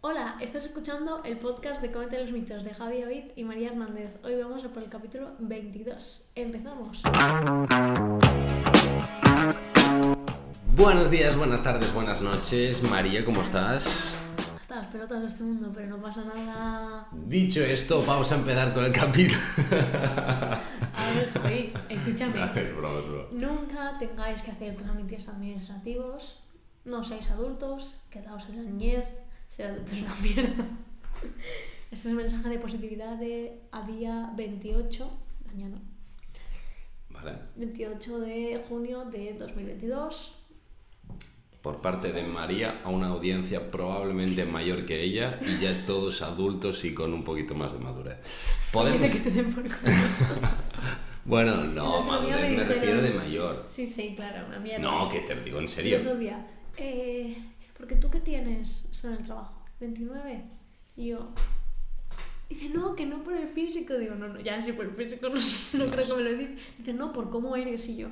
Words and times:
Hola, 0.00 0.36
estás 0.40 0.64
escuchando 0.64 1.22
el 1.24 1.38
podcast 1.38 1.82
de 1.82 1.90
Comete 1.90 2.22
los 2.22 2.30
mitos 2.30 2.62
de 2.62 2.72
Javi 2.72 3.02
Oid 3.02 3.24
y 3.34 3.42
María 3.42 3.70
Hernández. 3.70 4.12
Hoy 4.22 4.40
vamos 4.40 4.64
a 4.64 4.68
por 4.68 4.84
el 4.84 4.88
capítulo 4.88 5.32
22. 5.40 6.30
Empezamos. 6.36 7.02
Buenos 10.76 11.10
días, 11.10 11.36
buenas 11.36 11.64
tardes, 11.64 11.92
buenas 11.92 12.22
noches. 12.22 12.80
María, 12.84 13.24
¿cómo 13.24 13.42
estás? 13.42 14.14
Las 14.70 14.86
pelotas 14.86 15.20
de 15.20 15.26
este 15.26 15.42
mundo, 15.42 15.72
pero 15.74 15.88
no 15.88 16.00
pasa 16.00 16.22
nada. 16.24 17.08
Dicho 17.10 17.60
esto, 17.60 18.00
vamos 18.06 18.30
a 18.30 18.36
empezar 18.36 18.72
con 18.72 18.84
el 18.84 18.92
capítulo. 18.92 19.40
A 19.72 21.10
ver, 21.12 21.28
Javi, 21.32 21.72
escúchame. 21.88 22.40
A 22.42 22.52
ver, 22.52 22.72
broma, 22.72 23.00
broma. 23.00 23.24
Nunca 23.32 23.98
tengáis 23.98 24.42
que 24.42 24.52
hacer 24.52 24.76
trámites 24.76 25.28
administrativos. 25.28 26.38
No 26.84 27.02
seáis 27.02 27.32
adultos, 27.32 27.96
quedaos 28.10 28.48
en 28.48 28.56
la 28.56 28.62
niñez. 28.62 29.04
Ser 29.48 29.70
adulto 29.70 29.92
es 29.94 30.02
una 30.02 30.14
mierda. 30.16 30.64
Este 31.90 31.94
es 31.94 32.06
el 32.06 32.14
mensaje 32.14 32.48
de 32.48 32.58
positividad 32.58 33.16
de 33.16 33.60
a 33.72 33.82
día 33.86 34.30
28, 34.36 35.10
mañana, 35.46 35.78
Vale. 37.10 37.32
28 37.56 38.20
de 38.20 38.62
junio 38.68 39.04
de 39.06 39.32
2022. 39.34 40.34
Por 41.62 41.80
parte 41.80 42.12
de 42.12 42.22
María 42.22 42.80
a 42.84 42.88
una 42.88 43.08
audiencia 43.08 43.70
probablemente 43.70 44.44
mayor 44.44 44.86
que 44.86 45.02
ella 45.02 45.40
y 45.42 45.58
ya 45.60 45.84
todos 45.86 46.22
adultos 46.22 46.84
y 46.84 46.94
con 46.94 47.12
un 47.12 47.24
poquito 47.24 47.54
más 47.54 47.72
de 47.72 47.78
madurez. 47.80 48.16
Podemos. 48.72 49.10
Que 49.10 49.20
te 49.20 49.30
den 49.30 49.52
por. 49.52 49.64
Bueno, 51.24 51.60
El 51.60 51.74
no, 51.74 52.00
madurez 52.02 52.36
me 52.36 52.40
me 52.40 52.48
dijeron- 52.52 52.68
refiero 52.68 53.02
de 53.02 53.10
mayor. 53.10 53.66
Sí, 53.68 53.86
sí, 53.86 54.14
claro, 54.16 54.46
una 54.46 54.58
mierda. 54.60 54.78
No, 54.78 55.10
que 55.10 55.20
te 55.20 55.34
lo 55.34 55.42
digo 55.42 55.58
en 55.58 55.64
El 55.64 55.68
serio. 55.68 55.98
otro 55.98 56.16
día, 56.16 56.46
eh, 56.78 57.36
porque 57.78 57.94
tú 57.96 58.10
que 58.10 58.20
tienes, 58.20 59.02
en 59.04 59.12
el 59.12 59.24
trabajo, 59.24 59.64
29, 59.80 60.42
y 60.96 61.06
yo, 61.08 61.32
dice, 62.48 62.68
no, 62.70 62.94
que 62.96 63.06
no 63.06 63.22
por 63.22 63.34
el 63.36 63.48
físico, 63.48 63.94
digo, 63.94 64.14
no, 64.16 64.28
no, 64.28 64.40
ya 64.40 64.60
sí 64.60 64.72
por 64.72 64.84
el 64.86 64.92
físico, 64.92 65.28
no, 65.28 65.34
no 65.74 65.84
No 65.84 65.90
creo 65.90 66.06
que 66.06 66.14
me 66.22 66.22
lo 66.30 66.36
dice, 66.36 66.54
dice, 66.78 66.92
no, 66.92 67.12
por 67.12 67.30
cómo 67.30 67.56
eres, 67.56 67.86
y 67.88 67.96
yo, 67.98 68.08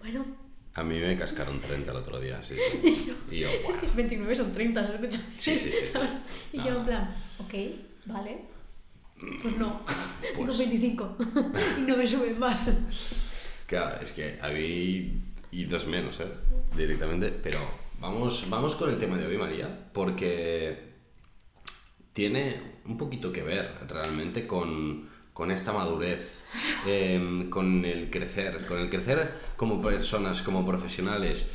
bueno, 0.00 0.24
A 0.74 0.82
mí 0.84 0.98
me 1.00 1.16
cascaron 1.18 1.60
30 1.60 1.90
el 1.90 1.96
otro 1.96 2.20
día, 2.20 2.42
sí. 2.42 2.54
sí. 2.70 3.12
Y 3.30 3.40
yo, 3.40 3.48
es 3.48 3.76
que 3.78 3.86
29 3.94 4.36
son 4.36 4.52
30, 4.52 4.82
¿no? 4.82 4.94
Escucha, 4.94 5.18
Sí, 5.36 5.56
sí, 5.56 5.70
sí. 5.72 5.86
¿sabes? 5.86 6.20
Y 6.52 6.58
yo 6.58 6.70
No. 6.72 6.78
en 6.80 6.84
plan, 6.86 7.16
ok, 7.38 7.54
vale, 8.06 8.38
pues 9.42 9.56
no, 9.56 9.80
Pues- 10.36 10.58
25 10.58 11.16
y 11.78 11.80
no 11.82 11.96
me 11.96 12.06
suben 12.06 12.38
más. 12.38 12.70
Claro, 13.66 14.00
es 14.00 14.12
que 14.12 14.38
había 14.40 15.12
y 15.50 15.64
dos 15.64 15.86
menos, 15.86 16.20
¿eh? 16.20 16.28
Directamente. 16.76 17.30
Pero 17.42 17.58
vamos, 18.00 18.46
vamos 18.48 18.74
con 18.76 18.90
el 18.90 18.98
tema 18.98 19.16
de 19.16 19.26
hoy, 19.26 19.38
María, 19.38 19.90
porque 19.92 20.94
tiene 22.12 22.80
un 22.84 22.96
poquito 22.96 23.32
que 23.32 23.42
ver 23.42 23.78
realmente 23.86 24.46
con, 24.46 25.08
con 25.32 25.50
esta 25.50 25.72
madurez, 25.72 26.44
em, 26.86 27.50
con 27.50 27.84
el 27.84 28.10
crecer, 28.10 28.66
con 28.66 28.78
el 28.78 28.90
crecer 28.90 29.32
como 29.56 29.80
personas, 29.80 30.42
como 30.42 30.64
profesionales. 30.64 31.50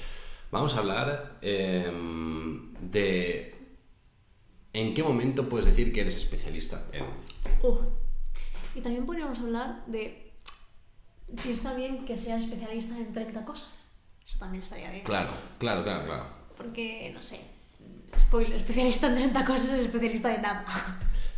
Vamos 0.51 0.75
a 0.75 0.79
hablar 0.79 1.39
em, 1.41 2.73
de 2.79 3.55
en 4.73 4.93
qué 4.93 5.03
momento 5.03 5.49
puedes 5.49 5.65
decir 5.65 5.93
que 5.93 6.01
eres 6.01 6.15
especialista 6.15 6.87
en... 6.91 7.05
Y 8.75 8.81
también 8.81 9.05
podríamos 9.05 9.37
hablar 9.37 9.85
de 9.85 10.33
si 11.37 11.51
está 11.51 11.73
bien 11.73 12.05
que 12.05 12.17
seas 12.17 12.41
especialista 12.41 12.97
en 12.97 13.13
30 13.13 13.45
cosas. 13.45 13.92
Eso 14.27 14.37
también 14.39 14.63
estaría 14.63 14.89
bien. 14.91 15.03
Claro, 15.03 15.29
claro, 15.57 15.83
claro, 15.83 16.05
claro. 16.05 16.25
Porque, 16.57 17.11
no 17.13 17.21
sé, 17.21 17.39
spoiler, 18.19 18.53
especialista 18.57 19.07
en 19.07 19.15
30 19.15 19.45
cosas 19.45 19.69
es 19.71 19.85
especialista 19.85 20.29
de 20.29 20.37
nada. 20.39 20.65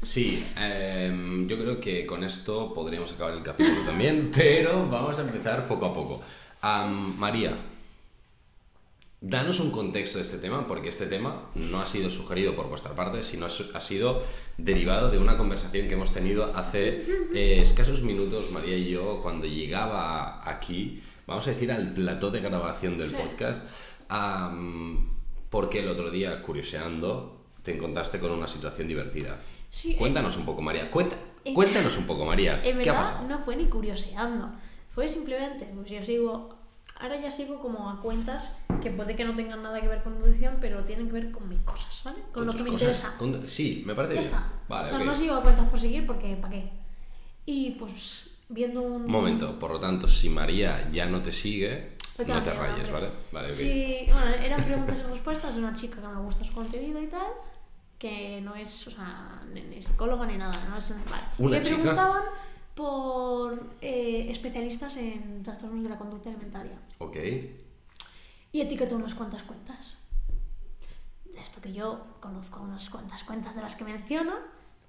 Sí, 0.02 0.46
em, 0.58 1.48
yo 1.48 1.58
creo 1.58 1.80
que 1.80 2.06
con 2.06 2.24
esto 2.24 2.74
podríamos 2.74 3.12
acabar 3.14 3.34
el 3.34 3.44
capítulo 3.44 3.82
también, 3.82 4.30
pero 4.36 4.88
vamos 4.88 5.18
a 5.18 5.24
empezar 5.24 5.68
poco 5.68 5.88
a 5.88 5.94
poco. 5.94 6.22
Am, 6.62 7.18
María, 7.18 7.58
danos 9.22 9.60
un 9.60 9.72
contexto 9.72 10.20
de 10.20 10.24
este 10.24 10.38
tema, 10.38 10.68
porque 10.68 10.90
este 10.90 11.08
tema 11.08 11.50
no 11.56 11.82
ha 11.82 11.88
sido 11.88 12.12
sugerido 12.12 12.56
por 12.56 12.68
vuestra 12.68 12.94
parte, 12.94 13.24
sino 13.24 13.48
ha 13.48 13.82
sido 13.82 14.22
derivado 14.58 15.10
de 15.10 15.18
una 15.18 15.38
conversación 15.38 15.88
que 15.88 15.96
hemos 15.96 16.14
tenido 16.14 16.56
hace 16.56 17.02
eh, 17.34 17.60
escasos 17.60 18.04
minutos, 18.04 18.52
María 18.52 18.78
y 18.78 18.92
yo, 18.92 19.22
cuando 19.24 19.48
llegaba 19.48 20.48
aquí, 20.48 21.02
vamos 21.28 21.48
a 21.48 21.52
decir, 21.52 21.72
al 21.72 21.94
plató 21.94 22.32
de 22.32 22.40
grabación 22.42 22.98
del 22.98 23.10
Sí. 23.12 23.16
podcast, 23.16 23.68
am, 24.10 25.16
porque 25.50 25.80
el 25.80 25.88
otro 25.90 26.12
día, 26.12 26.42
curioseando, 26.42 27.42
te 27.64 27.74
encontraste 27.76 28.20
con 28.20 28.32
una 28.32 28.48
situación 28.48 28.88
divertida. 28.88 29.40
Sí, 29.70 29.94
eh, 29.94 29.98
Cuéntanos 29.98 30.38
un 30.38 30.46
poco, 30.46 30.62
María. 30.62 30.90
Cuenta, 30.92 31.16
eh, 31.44 31.54
cuéntanos 31.54 31.98
un 31.98 32.06
poco, 32.06 32.26
María. 32.26 32.62
En 32.64 32.82
¿Qué 32.82 32.90
ha 32.90 32.96
pasado? 32.96 33.28
no 33.28 33.40
fue 33.40 33.56
ni 33.56 33.66
curioseando. 33.66 34.52
Fue 34.90 35.08
simplemente, 35.10 35.66
pues 35.76 35.90
yo 35.90 36.02
sigo. 36.04 36.56
Ahora 36.98 37.20
ya 37.20 37.30
sigo 37.30 37.60
como 37.60 37.90
a 37.90 38.00
cuentas 38.02 38.62
que 38.82 38.90
puede 38.90 39.18
que 39.18 39.26
no 39.26 39.36
tengan 39.36 39.62
nada 39.62 39.82
que 39.82 39.88
ver 39.90 40.02
con 40.02 40.18
nutrición, 40.18 40.58
pero 40.62 40.84
tienen 40.86 41.08
que 41.08 41.14
ver 41.14 41.32
con 41.32 41.50
mis 41.50 41.60
cosas, 41.62 42.02
¿vale? 42.06 42.20
Con, 42.32 42.46
lo 42.46 42.54
que 42.54 42.64
me 42.64 42.70
cosas? 42.70 42.82
interesa. 42.82 43.18
Con- 43.18 43.48
Sí, 43.50 43.84
me 43.86 43.94
parece 43.96 44.16
Ya 44.16 44.20
bien. 44.22 44.34
está. 44.34 44.54
Vale, 44.70 44.86
o 44.86 44.90
sea, 44.90 44.98
ok. 45.00 45.04
no 45.06 45.16
sigo 45.16 45.36
a 45.36 45.42
cuentas 45.42 45.68
por 45.68 45.80
seguir 45.80 46.06
porque 46.08 46.36
¿para 46.38 46.54
qué? 46.54 46.70
Y 47.46 47.72
pues 47.72 48.35
viendo 48.50 48.82
un... 48.82 49.08
Momento, 49.08 49.58
por 49.60 49.72
lo 49.72 49.80
tanto, 49.80 50.08
si 50.08 50.30
María 50.30 50.90
ya 50.92 51.06
no 51.06 51.22
te 51.22 51.32
sigue, 51.32 51.98
Pues 52.16 52.28
no 52.28 52.42
te 52.44 52.54
rayes. 52.54 52.92
¿vale? 52.92 53.10
Vale. 53.32 53.52
Sí, 53.54 54.08
bueno, 54.12 54.36
eran 54.44 54.64
preguntas 54.64 55.00
y 55.06 55.12
respuestas 55.12 55.54
de 55.56 55.60
una 55.62 55.74
chica 55.74 56.02
que 56.02 56.08
me 56.08 56.22
gusta 56.22 56.44
su 56.44 56.54
contenido 56.54 57.02
y 57.02 57.08
tal, 57.08 57.28
que 57.98 58.42
no 58.42 58.56
es, 58.56 58.88
o 58.88 58.92
sea, 58.92 59.42
ni, 59.54 59.82
psicóloga 59.82 60.26
ni 60.26 60.38
nada, 60.38 60.52
no 60.70 60.78
es 60.78 60.90
vale. 60.90 61.24
¿Una 61.38 61.58
Me 61.58 61.62
chica? 61.64 61.78
preguntaban 61.78 62.24
por 62.76 63.64
eh, 63.82 64.28
especialistas 64.30 64.98
en 64.98 65.42
trastornos 65.44 65.82
de 65.84 65.90
la 65.90 65.98
conducta 65.98 66.30
alimentaria 66.30 66.78
Ok. 66.98 67.16
y 68.52 68.62
etiquetó 68.62 68.96
unas 68.98 69.14
cuantas 69.16 69.44
cuentas. 69.44 69.98
De 71.24 71.40
esto 71.40 71.62
que 71.62 71.72
yo 71.74 72.06
conozco 72.20 72.62
unas 72.62 72.90
cuantas 72.90 73.24
cuentas 73.24 73.56
de 73.56 73.62
las 73.62 73.76
que 73.76 73.84
menciona 73.86 74.38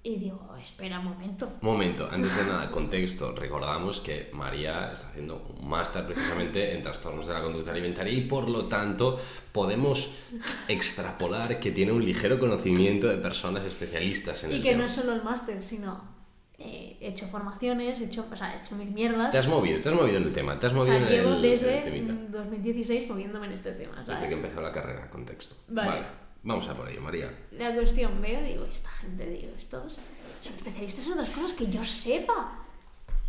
y 0.07 0.15
digo, 0.15 0.55
espera 0.57 0.99
un 0.99 1.05
momento. 1.07 1.49
Momento, 1.61 2.07
antes 2.11 2.35
de 2.37 2.43
nada, 2.45 2.71
contexto. 2.71 3.33
Recordamos 3.35 3.99
que 3.99 4.29
María 4.33 4.91
está 4.93 5.09
haciendo 5.09 5.45
un 5.59 5.67
máster 5.67 6.05
precisamente 6.05 6.73
en 6.73 6.81
trastornos 6.81 7.27
de 7.27 7.33
la 7.33 7.41
conducta 7.41 7.71
alimentaria 7.71 8.13
y 8.13 8.21
por 8.21 8.49
lo 8.49 8.67
tanto 8.67 9.19
podemos 9.51 10.09
extrapolar 10.69 11.59
que 11.59 11.71
tiene 11.71 11.91
un 11.91 12.05
ligero 12.05 12.39
conocimiento 12.39 13.07
de 13.07 13.17
personas 13.17 13.65
especialistas 13.65 14.43
en 14.45 14.51
Y 14.51 14.55
el 14.55 14.61
que 14.63 14.69
tema. 14.69 14.79
no 14.79 14.85
es 14.85 14.91
solo 14.93 15.13
el 15.13 15.23
máster, 15.23 15.61
sino 15.63 16.01
eh, 16.57 16.97
he 17.01 17.09
hecho 17.09 17.27
formaciones, 17.27 17.99
he 17.99 18.05
hecho, 18.05 18.25
o 18.31 18.35
sea, 18.35 18.55
he 18.55 18.59
hecho 18.65 18.75
mil 18.75 18.91
mierdas. 18.91 19.31
Te 19.31 19.37
has 19.39 19.47
movido, 19.47 19.81
te 19.81 19.89
has 19.89 19.95
movido 19.95 20.17
en 20.17 20.23
el 20.23 20.31
tema, 20.31 20.57
te 20.57 20.67
has 20.67 20.73
O 20.73 20.77
movido 20.77 20.95
sea, 20.97 21.03
en 21.05 21.09
llevo 21.09 21.33
el, 21.33 21.45
el 21.45 21.59
desde 21.59 22.01
mm, 22.01 22.31
2016 22.31 23.09
moviéndome 23.09 23.47
en 23.47 23.51
este 23.53 23.73
tema, 23.73 23.97
Desde 23.99 24.13
¿sabes? 24.15 24.29
que 24.29 24.35
empezó 24.35 24.61
la 24.61 24.71
carrera, 24.71 25.09
contexto. 25.09 25.55
Vale. 25.67 26.26
Vamos 26.47 26.67
a 26.69 26.73
por 26.73 26.89
ello, 26.89 27.01
María. 27.01 27.29
La 27.51 27.73
cuestión, 27.73 28.21
veo, 28.21 28.41
digo, 28.41 28.63
esta 28.65 28.89
gente, 28.89 29.25
digo, 29.25 29.51
estos 29.57 29.97
son 30.41 30.53
especialistas 30.55 31.05
en 31.07 31.13
otras 31.13 31.29
cosas 31.29 31.53
que 31.53 31.67
yo 31.67 31.83
sepa. 31.83 32.59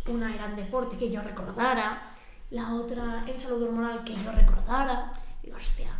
Una 0.07 0.33
era 0.33 0.45
en 0.45 0.55
deporte 0.55 0.95
que 0.97 1.11
yo 1.11 1.21
recordara, 1.21 2.15
la 2.49 2.73
otra 2.73 3.25
en 3.27 3.37
salud 3.37 3.63
hormonal 3.63 4.05
que 4.05 4.13
yo 4.13 4.31
recordara. 4.31 5.11
Digo, 5.43 5.57
hostia, 5.57 5.91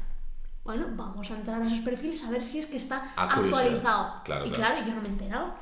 bueno, 0.64 0.88
vamos 0.92 1.30
a 1.30 1.36
entrar 1.36 1.62
a 1.62 1.68
esos 1.68 1.82
perfiles 1.82 2.24
a 2.24 2.32
ver 2.32 2.42
si 2.42 2.60
es 2.60 2.68
que 2.68 2.78
está 2.78 3.12
A 3.18 3.36
curiosidad. 3.36 3.60
actualizado. 3.66 4.24
Claro, 4.24 4.46
y 4.46 4.50
claro. 4.52 4.74
claro, 4.76 4.88
yo 4.88 4.96
no 4.96 5.02
me 5.02 5.08
he 5.08 5.12
enterado. 5.12 5.54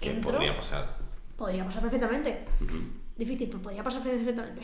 ¿Qué 0.00 0.10
Entro, 0.10 0.32
podría 0.32 0.54
pasar? 0.54 0.96
podría 1.38 1.64
pasar 1.64 1.80
perfectamente. 1.80 2.44
Difícil, 3.16 3.48
pero 3.48 3.62
podría 3.62 3.82
pasar 3.82 4.02
perfectamente. 4.02 4.62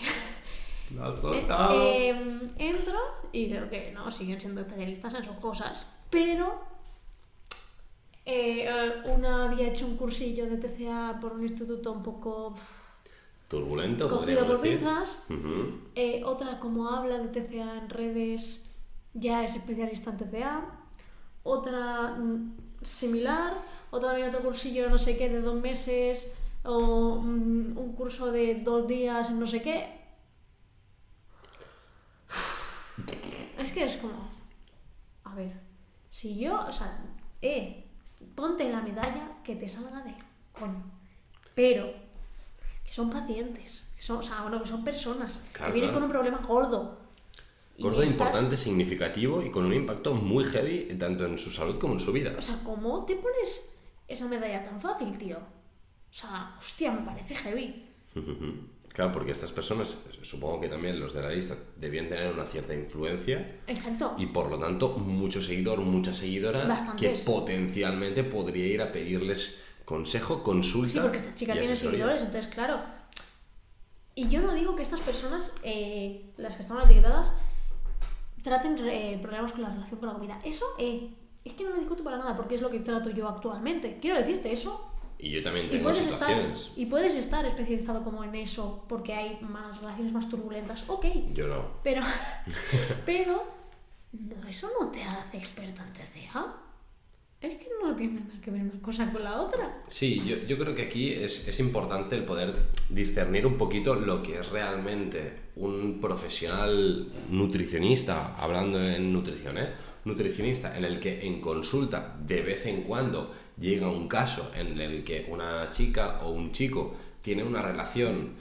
No 0.90 1.08
Eh, 1.72 2.10
eh, 2.10 2.50
entro 2.58 3.00
y 3.32 3.48
creo 3.48 3.70
que 3.70 3.92
no, 3.92 4.10
siguen 4.10 4.38
siendo 4.38 4.60
especialistas 4.60 5.14
en 5.14 5.24
sus 5.24 5.36
cosas. 5.36 6.01
Pero 6.12 6.60
eh, 8.26 8.68
una 9.06 9.46
había 9.46 9.68
hecho 9.68 9.86
un 9.86 9.96
cursillo 9.96 10.46
de 10.46 10.58
TCA 10.58 11.18
por 11.20 11.32
un 11.32 11.42
instituto 11.42 11.90
un 11.90 12.02
poco 12.02 12.54
Turbulento, 13.48 14.10
cogido 14.10 14.46
por 14.46 14.60
decir. 14.60 14.78
pinzas. 14.78 15.24
Ujú. 15.30 15.80
Eh, 15.94 16.22
otra, 16.24 16.60
como 16.60 16.90
habla 16.90 17.18
de 17.18 17.28
TCA 17.28 17.78
en 17.78 17.88
redes, 17.88 18.74
ya 19.14 19.42
es 19.42 19.54
especialista 19.56 20.10
en 20.10 20.18
TCA. 20.18 20.60
Otra 21.44 22.10
mm, 22.18 22.56
similar. 22.82 23.54
Otra 23.90 24.10
había 24.10 24.28
otro 24.28 24.40
cursillo 24.42 24.90
no 24.90 24.98
sé 24.98 25.16
qué 25.16 25.30
de 25.30 25.40
dos 25.40 25.54
meses. 25.60 26.30
O 26.62 27.16
mm, 27.22 27.78
un 27.78 27.92
curso 27.94 28.30
de 28.30 28.56
dos 28.56 28.86
días 28.86 29.30
no 29.30 29.46
sé 29.46 29.62
qué. 29.62 29.98
Es 33.58 33.72
que 33.72 33.84
es 33.84 33.96
como. 33.96 34.30
A 35.24 35.34
ver, 35.34 35.71
si 36.12 36.38
yo, 36.38 36.60
o 36.68 36.72
sea, 36.72 37.00
eh, 37.40 37.84
ponte 38.36 38.68
la 38.70 38.80
medalla 38.82 39.38
que 39.42 39.56
te 39.56 39.66
salga 39.66 40.02
de 40.02 40.14
coño. 40.52 40.84
Pero 41.54 41.92
que 42.84 42.92
son 42.92 43.08
pacientes, 43.10 43.88
que 43.96 44.02
son, 44.02 44.18
o 44.18 44.22
sea, 44.22 44.42
bueno, 44.42 44.60
que 44.62 44.68
son 44.68 44.84
personas, 44.84 45.40
Claro, 45.52 45.72
que 45.72 45.80
vienen 45.80 45.90
claro. 45.90 45.94
con 45.94 46.02
un 46.04 46.10
problema 46.10 46.38
gordo. 46.46 46.98
Gordo, 47.78 48.02
estás- 48.02 48.12
importante, 48.12 48.56
significativo 48.58 49.42
y 49.42 49.50
con 49.50 49.64
un 49.64 49.72
impacto 49.72 50.14
muy 50.14 50.44
heavy 50.44 50.94
tanto 50.98 51.24
en 51.24 51.38
su 51.38 51.50
salud 51.50 51.78
como 51.78 51.94
en 51.94 52.00
su 52.00 52.12
vida. 52.12 52.34
O 52.36 52.42
sea, 52.42 52.60
¿cómo 52.62 53.04
te 53.06 53.16
pones 53.16 53.74
esa 54.06 54.28
medalla 54.28 54.64
tan 54.64 54.78
fácil, 54.80 55.16
tío? 55.16 55.38
O 55.38 56.14
sea, 56.14 56.54
hostia, 56.60 56.92
me 56.92 57.00
parece 57.02 57.34
heavy. 57.34 57.88
Claro, 58.92 59.10
porque 59.10 59.32
estas 59.32 59.52
personas, 59.52 59.98
supongo 60.20 60.60
que 60.60 60.68
también 60.68 61.00
los 61.00 61.14
de 61.14 61.22
la 61.22 61.30
lista, 61.30 61.56
debían 61.76 62.08
tener 62.08 62.32
una 62.32 62.44
cierta 62.44 62.74
influencia 62.74 63.60
Exacto. 63.66 64.14
y 64.18 64.26
por 64.26 64.50
lo 64.50 64.58
tanto 64.58 64.90
mucho 64.98 65.40
seguidor, 65.40 65.80
mucha 65.80 66.14
seguidora 66.14 66.62
que 66.62 66.68
Bastantes. 66.68 67.20
potencialmente 67.20 68.22
podría 68.22 68.66
ir 68.66 68.82
a 68.82 68.92
pedirles 68.92 69.62
consejo, 69.86 70.42
consulta. 70.42 70.92
Sí, 70.92 70.98
porque 71.00 71.16
esta 71.16 71.34
chica 71.34 71.54
tiene 71.54 71.74
seguidores, 71.74 72.22
entonces, 72.22 72.52
claro. 72.52 72.80
Y 74.14 74.28
yo 74.28 74.42
no 74.42 74.52
digo 74.52 74.76
que 74.76 74.82
estas 74.82 75.00
personas, 75.00 75.54
eh, 75.62 76.30
las 76.36 76.54
que 76.56 76.62
están 76.62 76.78
etiquetadas, 76.82 77.32
traten 78.42 78.76
eh, 78.86 79.18
problemas 79.22 79.52
con 79.52 79.62
la 79.62 79.70
relación 79.70 80.00
con 80.00 80.08
la 80.08 80.14
comida. 80.14 80.38
Eso 80.44 80.66
eh, 80.78 81.14
es 81.44 81.54
que 81.54 81.64
no 81.64 81.70
lo 81.70 81.76
discuto 81.76 82.04
para 82.04 82.18
nada, 82.18 82.36
porque 82.36 82.56
es 82.56 82.60
lo 82.60 82.70
que 82.70 82.80
trato 82.80 83.08
yo 83.10 83.26
actualmente. 83.26 83.98
Quiero 84.00 84.18
decirte 84.18 84.52
eso. 84.52 84.91
Y 85.22 85.30
yo 85.30 85.40
también 85.42 85.66
Y 85.66 85.70
tengo 85.70 85.84
puedes, 85.84 86.04
estar, 86.04 86.28
situaciones. 86.28 86.72
y 86.74 86.86
puedes 86.86 87.14
estar 87.14 87.46
especializado 87.46 88.02
como 88.02 88.24
en 88.24 88.34
eso, 88.34 88.84
porque 88.88 89.14
hay 89.14 89.38
más 89.40 89.80
relaciones 89.80 90.12
más 90.12 90.28
turbulentas. 90.28 90.82
Ok, 90.88 91.06
Yo 91.32 91.46
no. 91.46 91.64
pero, 91.84 92.02
pero 93.06 93.44
no, 94.12 94.48
eso 94.48 94.68
no 94.80 94.88
te 94.90 95.02
hace 95.04 95.38
experta 95.38 95.86
en 95.86 95.92
TCA. 95.92 96.56
Es 97.40 97.56
que 97.56 97.68
no 97.82 97.94
tiene 97.96 98.20
nada 98.20 98.40
que 98.40 98.50
ver 98.52 98.62
una 98.62 98.80
cosa 98.82 99.10
con 99.12 99.22
la 99.24 99.40
otra. 99.40 99.80
Sí, 99.88 100.22
yo, 100.24 100.36
yo 100.46 100.56
creo 100.58 100.74
que 100.76 100.82
aquí 100.82 101.12
es, 101.12 101.48
es 101.48 101.58
importante 101.60 102.14
el 102.16 102.24
poder 102.24 102.54
discernir 102.88 103.46
un 103.46 103.56
poquito 103.58 103.94
lo 103.96 104.22
que 104.22 104.38
es 104.40 104.50
realmente 104.50 105.40
un 105.56 106.00
profesional 106.00 107.12
nutricionista, 107.30 108.36
hablando 108.38 108.80
en 108.80 109.12
nutrición, 109.12 109.58
¿eh? 109.58 109.70
Nutricionista 110.04 110.76
en 110.76 110.84
el 110.84 110.98
que 110.98 111.26
en 111.26 111.40
consulta 111.40 112.16
de 112.20 112.40
vez 112.42 112.66
en 112.66 112.82
cuando 112.82 113.32
llega 113.58 113.88
un 113.88 114.08
caso 114.08 114.50
en 114.54 114.80
el 114.80 115.04
que 115.04 115.26
una 115.28 115.70
chica 115.70 116.18
o 116.22 116.30
un 116.30 116.50
chico 116.50 116.94
tiene 117.22 117.44
una 117.44 117.62
relación 117.62 118.34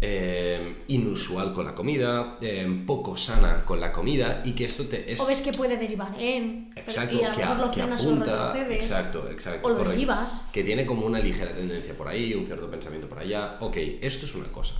eh, 0.00 0.84
inusual 0.86 1.52
con 1.52 1.64
la 1.66 1.74
comida, 1.74 2.38
eh, 2.40 2.84
poco 2.86 3.16
sana 3.16 3.64
con 3.64 3.80
la 3.80 3.90
comida 3.92 4.42
y 4.44 4.52
que 4.52 4.66
esto 4.66 4.84
te 4.86 5.12
es 5.12 5.20
O 5.20 5.26
ves 5.26 5.42
que 5.42 5.52
puede 5.52 5.76
derivar 5.76 6.14
en. 6.20 6.70
pero- 6.72 6.86
Exacto, 6.86 7.16
y 7.20 7.24
a 7.24 7.32
que, 7.32 7.38
mejor 7.40 7.56
a- 7.56 7.60
lo 7.60 7.66
que 7.66 7.72
frenas 7.80 8.00
o 8.02 8.04
lo 8.04 8.10
apunta, 8.12 8.66
exacto, 8.76 9.28
exacto, 9.28 9.66
O 9.66 9.70
lo 9.70 9.84
derivas. 9.90 10.46
Que 10.52 10.62
tiene 10.62 10.86
como 10.86 11.04
una 11.04 11.18
ligera 11.18 11.52
tendencia 11.52 11.96
por 11.96 12.06
ahí, 12.06 12.32
un 12.34 12.46
cierto 12.46 12.70
pensamiento 12.70 13.08
por 13.08 13.18
allá. 13.18 13.56
Ok, 13.60 13.76
esto 14.00 14.24
es 14.26 14.34
una 14.36 14.46
cosa. 14.52 14.74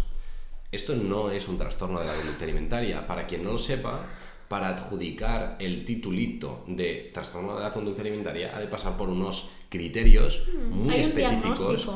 Esto 0.71 0.95
no 0.95 1.31
es 1.33 1.49
un 1.49 1.59
trastorno 1.59 1.99
de 1.99 2.07
la 2.07 2.15
conducta 2.15 2.45
alimentaria. 2.45 3.05
Para 3.05 3.27
quien 3.27 3.43
no 3.43 3.51
lo 3.53 3.59
sepa, 3.59 4.07
para 4.49 4.71
adjudicar 4.71 5.57
el 5.61 5.85
titulito 5.85 6.65
de 6.67 7.11
trastorno 7.13 7.57
de 7.57 7.63
la 7.63 7.73
conducta 7.73 8.01
alimentaria 8.01 8.57
ha 8.57 8.61
de 8.61 8.67
pasar 8.67 8.97
por 8.97 9.09
unos 9.09 9.51
criterios 9.69 10.49
muy 10.71 10.87
Mm, 10.87 10.91
hay 10.91 10.97
un 10.97 11.01
específicos. 11.01 11.91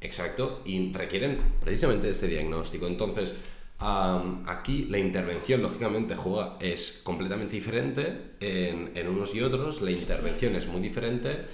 Exacto, 0.00 0.62
y 0.64 0.92
requieren 0.92 1.38
precisamente 1.60 2.08
este 2.08 2.28
diagnóstico. 2.28 2.86
Entonces, 2.86 3.36
aquí 3.78 4.86
la 4.88 4.98
intervención, 4.98 5.62
lógicamente, 5.62 6.14
juega, 6.14 6.56
es 6.60 7.00
completamente 7.02 7.54
diferente 7.54 8.36
en, 8.40 8.92
en 8.94 9.08
unos 9.08 9.34
y 9.34 9.40
otros. 9.40 9.80
La 9.82 9.90
intervención 9.90 10.54
es 10.54 10.68
muy 10.68 10.80
diferente 10.80 11.46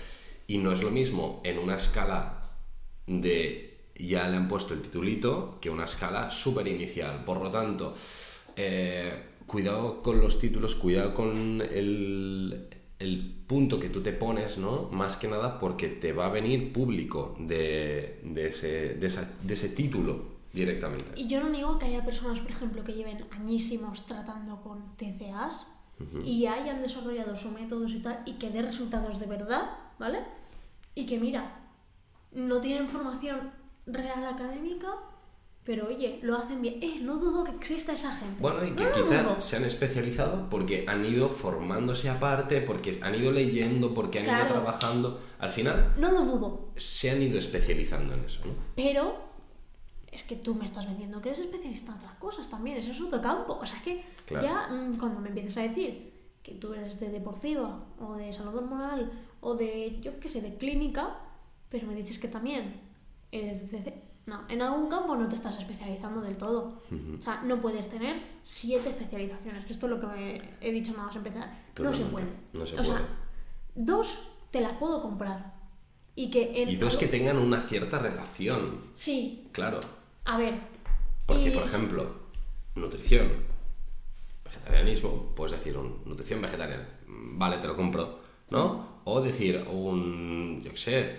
y 0.47 0.59
no 0.59 0.73
es 0.73 0.83
lo 0.83 0.91
mismo 0.91 1.41
en 1.45 1.59
una 1.59 1.77
escala 1.77 2.51
de 3.07 3.73
ya 3.97 4.29
le 4.29 4.37
han 4.37 4.49
puesto 4.49 4.75
el 4.75 4.83
titulito 4.83 5.59
que 5.61 5.71
una 5.71 5.85
escala 5.85 6.31
súper 6.31 6.67
inicial. 6.67 7.25
Por 7.25 7.41
lo 7.41 7.51
tanto, 7.51 7.95
eh, 8.57 9.15
cuidado 9.53 10.03
con 10.03 10.21
los 10.21 10.39
títulos, 10.41 10.75
cuidado 10.75 11.15
con 11.15 11.61
el, 11.61 12.69
el 12.99 13.35
punto 13.47 13.79
que 13.79 13.89
tú 13.91 14.03
te 14.03 14.13
pones, 14.13 14.59
¿no? 14.59 14.89
Más 14.91 15.17
que 15.17 15.29
nada 15.29 15.61
porque 15.61 15.89
te 15.89 16.13
va 16.13 16.27
a 16.27 16.31
venir 16.31 16.73
público 16.73 17.37
de, 17.39 18.21
de 18.25 18.47
ese, 18.49 18.95
de, 18.95 19.07
esa- 19.07 19.31
de 19.43 19.55
ese 19.55 19.69
título 19.69 20.33
directamente. 20.53 21.13
Y 21.17 21.29
yo 21.29 21.41
no 21.41 21.49
niego 21.51 21.79
que 21.79 21.87
haya 21.87 22.05
personas, 22.05 22.39
por 22.41 22.51
ejemplo, 22.51 22.83
que 22.85 22.95
lleven 22.95 23.25
añísimos 23.31 24.07
tratando 24.07 24.61
con 24.63 24.97
TCAs 24.97 25.69
y 26.25 26.47
hayan 26.47 26.83
desarrollado 26.83 27.37
sus 27.37 27.53
métodos 27.53 27.93
y 27.93 28.01
tal 28.01 28.23
y 28.27 28.33
que 28.35 28.51
dé 28.51 28.61
resultados 28.63 29.21
de 29.21 29.27
verdad, 29.27 29.71
¿vale? 30.01 30.19
Y 30.97 31.07
que 31.07 31.21
mira, 31.21 31.61
no 32.33 32.61
tienen 32.61 32.89
formación 32.89 33.53
real 33.87 34.27
académica, 34.27 34.89
pero 35.65 35.87
oye, 35.89 36.19
lo 36.23 36.37
hacen 36.37 36.61
bien. 36.61 36.79
Eh, 36.83 36.99
no 37.03 37.17
dudo 37.19 37.45
que 37.45 37.53
exista 37.53 37.93
esa 37.93 38.15
gente. 38.17 38.41
Bueno, 38.41 38.65
y 38.65 38.73
que 38.73 38.83
No 38.85 38.91
lo 38.91 38.97
quizá 38.97 39.23
dudo. 39.23 39.41
se 39.41 39.57
han 39.57 39.65
especializado 39.65 40.49
porque 40.51 40.85
han 40.89 41.05
ido 41.05 41.29
formándose 41.29 42.11
aparte, 42.11 42.61
porque 42.63 42.99
han 43.03 43.15
ido 43.15 43.31
leyendo, 43.31 43.95
porque 43.95 44.19
han 44.21 44.25
ido 44.27 44.47
trabajando. 44.47 45.21
Al 45.39 45.51
final 45.51 45.95
No 45.99 46.11
lo 46.11 46.25
dudo. 46.25 46.69
se 46.77 47.11
han 47.11 47.23
ido 47.23 47.39
especializando 47.39 48.15
en 48.15 48.25
eso, 48.25 48.45
¿no? 48.45 48.55
Pero 48.75 49.31
es 50.11 50.25
que 50.25 50.37
tú 50.37 50.55
me 50.55 50.65
estás 50.65 50.87
vendiendo 50.87 51.23
que 51.23 51.29
eres 51.31 51.39
especialista 51.41 51.93
en 51.93 51.99
otras 51.99 52.15
cosas 52.15 52.51
también, 52.51 52.77
eso 52.79 52.91
es 52.91 53.01
otro 53.01 53.23
campo. 53.23 53.59
O 53.61 53.65
sea, 53.67 53.77
es 53.79 53.83
que 53.85 54.05
Claro. 54.27 54.45
ya 54.47 54.69
mm, 54.69 54.97
cuando 54.97 55.21
me 55.21 55.29
empieces 55.29 55.57
a 55.59 55.63
decir 55.63 56.13
que 56.43 56.53
tú 56.57 56.75
eres 56.75 56.99
de 56.99 57.09
deportiva 57.09 57.85
o 58.01 58.15
de 58.17 58.33
salud 58.33 58.57
hormonal 58.57 59.13
o 59.41 59.55
de, 59.55 60.01
yo 60.01 60.19
qué 60.19 60.29
sé, 60.29 60.41
de 60.43 60.57
clínica, 60.57 61.19
pero 61.69 61.87
me 61.87 61.95
dices 61.95 62.19
que 62.19 62.27
también 62.29 62.81
eres 63.31 63.71
de. 63.71 64.11
No, 64.27 64.43
en 64.49 64.63
algún 64.63 64.89
campo 64.89 65.17
no 65.17 65.27
te 65.29 65.35
estás 65.35 65.59
especializando 65.59 66.21
del 66.21 66.37
todo. 66.37 66.81
O 67.19 67.23
sea, 67.23 67.43
no 67.43 67.61
puedes 67.61 67.89
tener 67.91 68.23
siete 68.43 68.91
especializaciones, 68.91 69.65
que 69.65 69.73
esto 69.73 69.87
es 69.87 69.91
lo 69.91 70.01
que 70.01 70.07
me 70.07 70.43
he 70.61 70.71
dicho 70.71 70.93
nada 70.93 71.07
más 71.07 71.17
empezar. 71.17 71.65
No 71.81 71.93
se 71.93 72.05
puede. 72.05 72.27
no 72.53 72.65
se 72.65 72.79
o 72.79 72.85
sea, 72.85 73.03
dos 73.75 74.29
te 74.53 74.61
las 74.61 74.73
puedo 74.79 75.03
comprar. 75.03 75.55
Y 76.15 76.31
que 76.31 76.63
Y 76.69 76.77
dos 76.77 76.93
algo- 76.95 77.01
que 77.01 77.07
tengan 77.09 77.39
una 77.39 77.61
cierta 77.61 77.99
relación, 77.99 78.83
Sí, 78.95 79.49
claro. 79.51 79.81
a 80.27 80.37
ver. 80.37 80.61
Porque, 81.27 81.49
y- 81.49 81.51
por 81.51 81.65
ejemplo, 81.65 82.15
nutrición, 82.77 83.29
vegetarianismo, 84.45 85.33
puedes 85.35 85.53
decir 85.53 85.77
un 85.77 86.03
nutrición 86.05 86.41
vegetariana, 86.43 86.87
vale, 87.07 87.59
te 87.59 87.67
lo 87.67 87.77
compro, 87.77 88.21
¿no? 88.51 89.01
O 89.05 89.21
decir 89.21 89.65
un, 89.71 90.61
yo 90.63 90.71
qué 90.73 90.77
sé, 90.77 91.17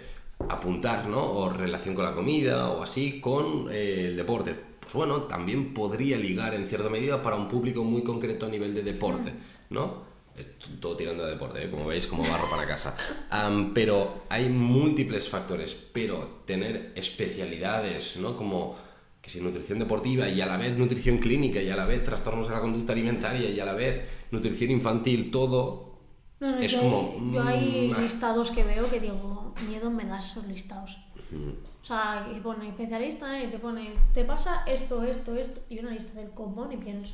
apuntar, 0.49 1.07
¿no? 1.07 1.23
O 1.23 1.49
relación 1.49 1.95
con 1.95 2.05
la 2.05 2.13
comida 2.13 2.69
o 2.69 2.83
así 2.83 3.19
con 3.19 3.67
eh, 3.71 4.07
el 4.07 4.17
deporte. 4.17 4.55
Pues 4.79 4.93
bueno, 4.93 5.23
también 5.23 5.73
podría 5.73 6.17
ligar 6.17 6.53
en 6.53 6.67
cierta 6.67 6.89
medida 6.89 7.21
para 7.21 7.35
un 7.35 7.47
público 7.47 7.83
muy 7.83 8.03
concreto 8.03 8.45
a 8.45 8.49
nivel 8.49 8.73
de 8.73 8.83
deporte, 8.83 9.33
¿no? 9.69 10.13
Eh, 10.35 10.55
Todo 10.79 10.95
tirando 10.95 11.23
de 11.23 11.31
deporte, 11.31 11.63
¿eh? 11.63 11.69
como 11.69 11.85
veis, 11.85 12.07
como 12.07 12.23
barro 12.23 12.49
para 12.49 12.67
casa. 12.67 12.95
Pero 13.73 14.23
hay 14.29 14.49
múltiples 14.49 15.29
factores, 15.29 15.73
pero 15.93 16.41
tener 16.45 16.91
especialidades, 16.95 18.17
¿no? 18.17 18.35
Como 18.35 18.75
que 19.21 19.29
si 19.29 19.39
nutrición 19.39 19.79
deportiva 19.79 20.27
y 20.27 20.41
a 20.41 20.45
la 20.45 20.57
vez 20.57 20.77
nutrición 20.77 21.17
clínica 21.17 21.61
y 21.61 21.69
a 21.69 21.77
la 21.77 21.85
vez 21.85 22.03
trastornos 22.03 22.49
de 22.49 22.55
la 22.55 22.59
conducta 22.59 22.91
alimentaria 22.91 23.49
y 23.49 23.57
a 23.57 23.63
la 23.63 23.73
vez 23.73 24.11
nutrición 24.31 24.69
infantil, 24.71 25.31
todo 25.31 25.92
No, 26.39 26.51
no, 26.51 26.57
es 26.57 26.71
yo, 26.71 26.81
como, 26.81 27.41
hay, 27.41 27.89
yo 27.89 27.95
hay 27.95 28.01
listados 28.01 28.51
que 28.51 28.63
veo 28.63 28.89
que 28.89 28.99
digo, 28.99 29.53
miedo 29.67 29.89
me 29.89 30.05
das 30.05 30.31
esos 30.31 30.45
listados. 30.47 30.97
O 31.81 31.85
sea, 31.85 32.27
que 32.31 32.39
pone 32.41 32.69
especialista 32.69 33.41
y 33.43 33.49
te 33.49 33.59
pone, 33.59 33.93
te 34.13 34.23
pasa 34.23 34.63
esto, 34.65 35.03
esto, 35.03 35.35
esto, 35.35 35.61
y 35.69 35.79
una 35.79 35.91
lista 35.91 36.13
del 36.19 36.31
copón 36.31 36.71
y 36.71 36.77
pienso, 36.77 37.13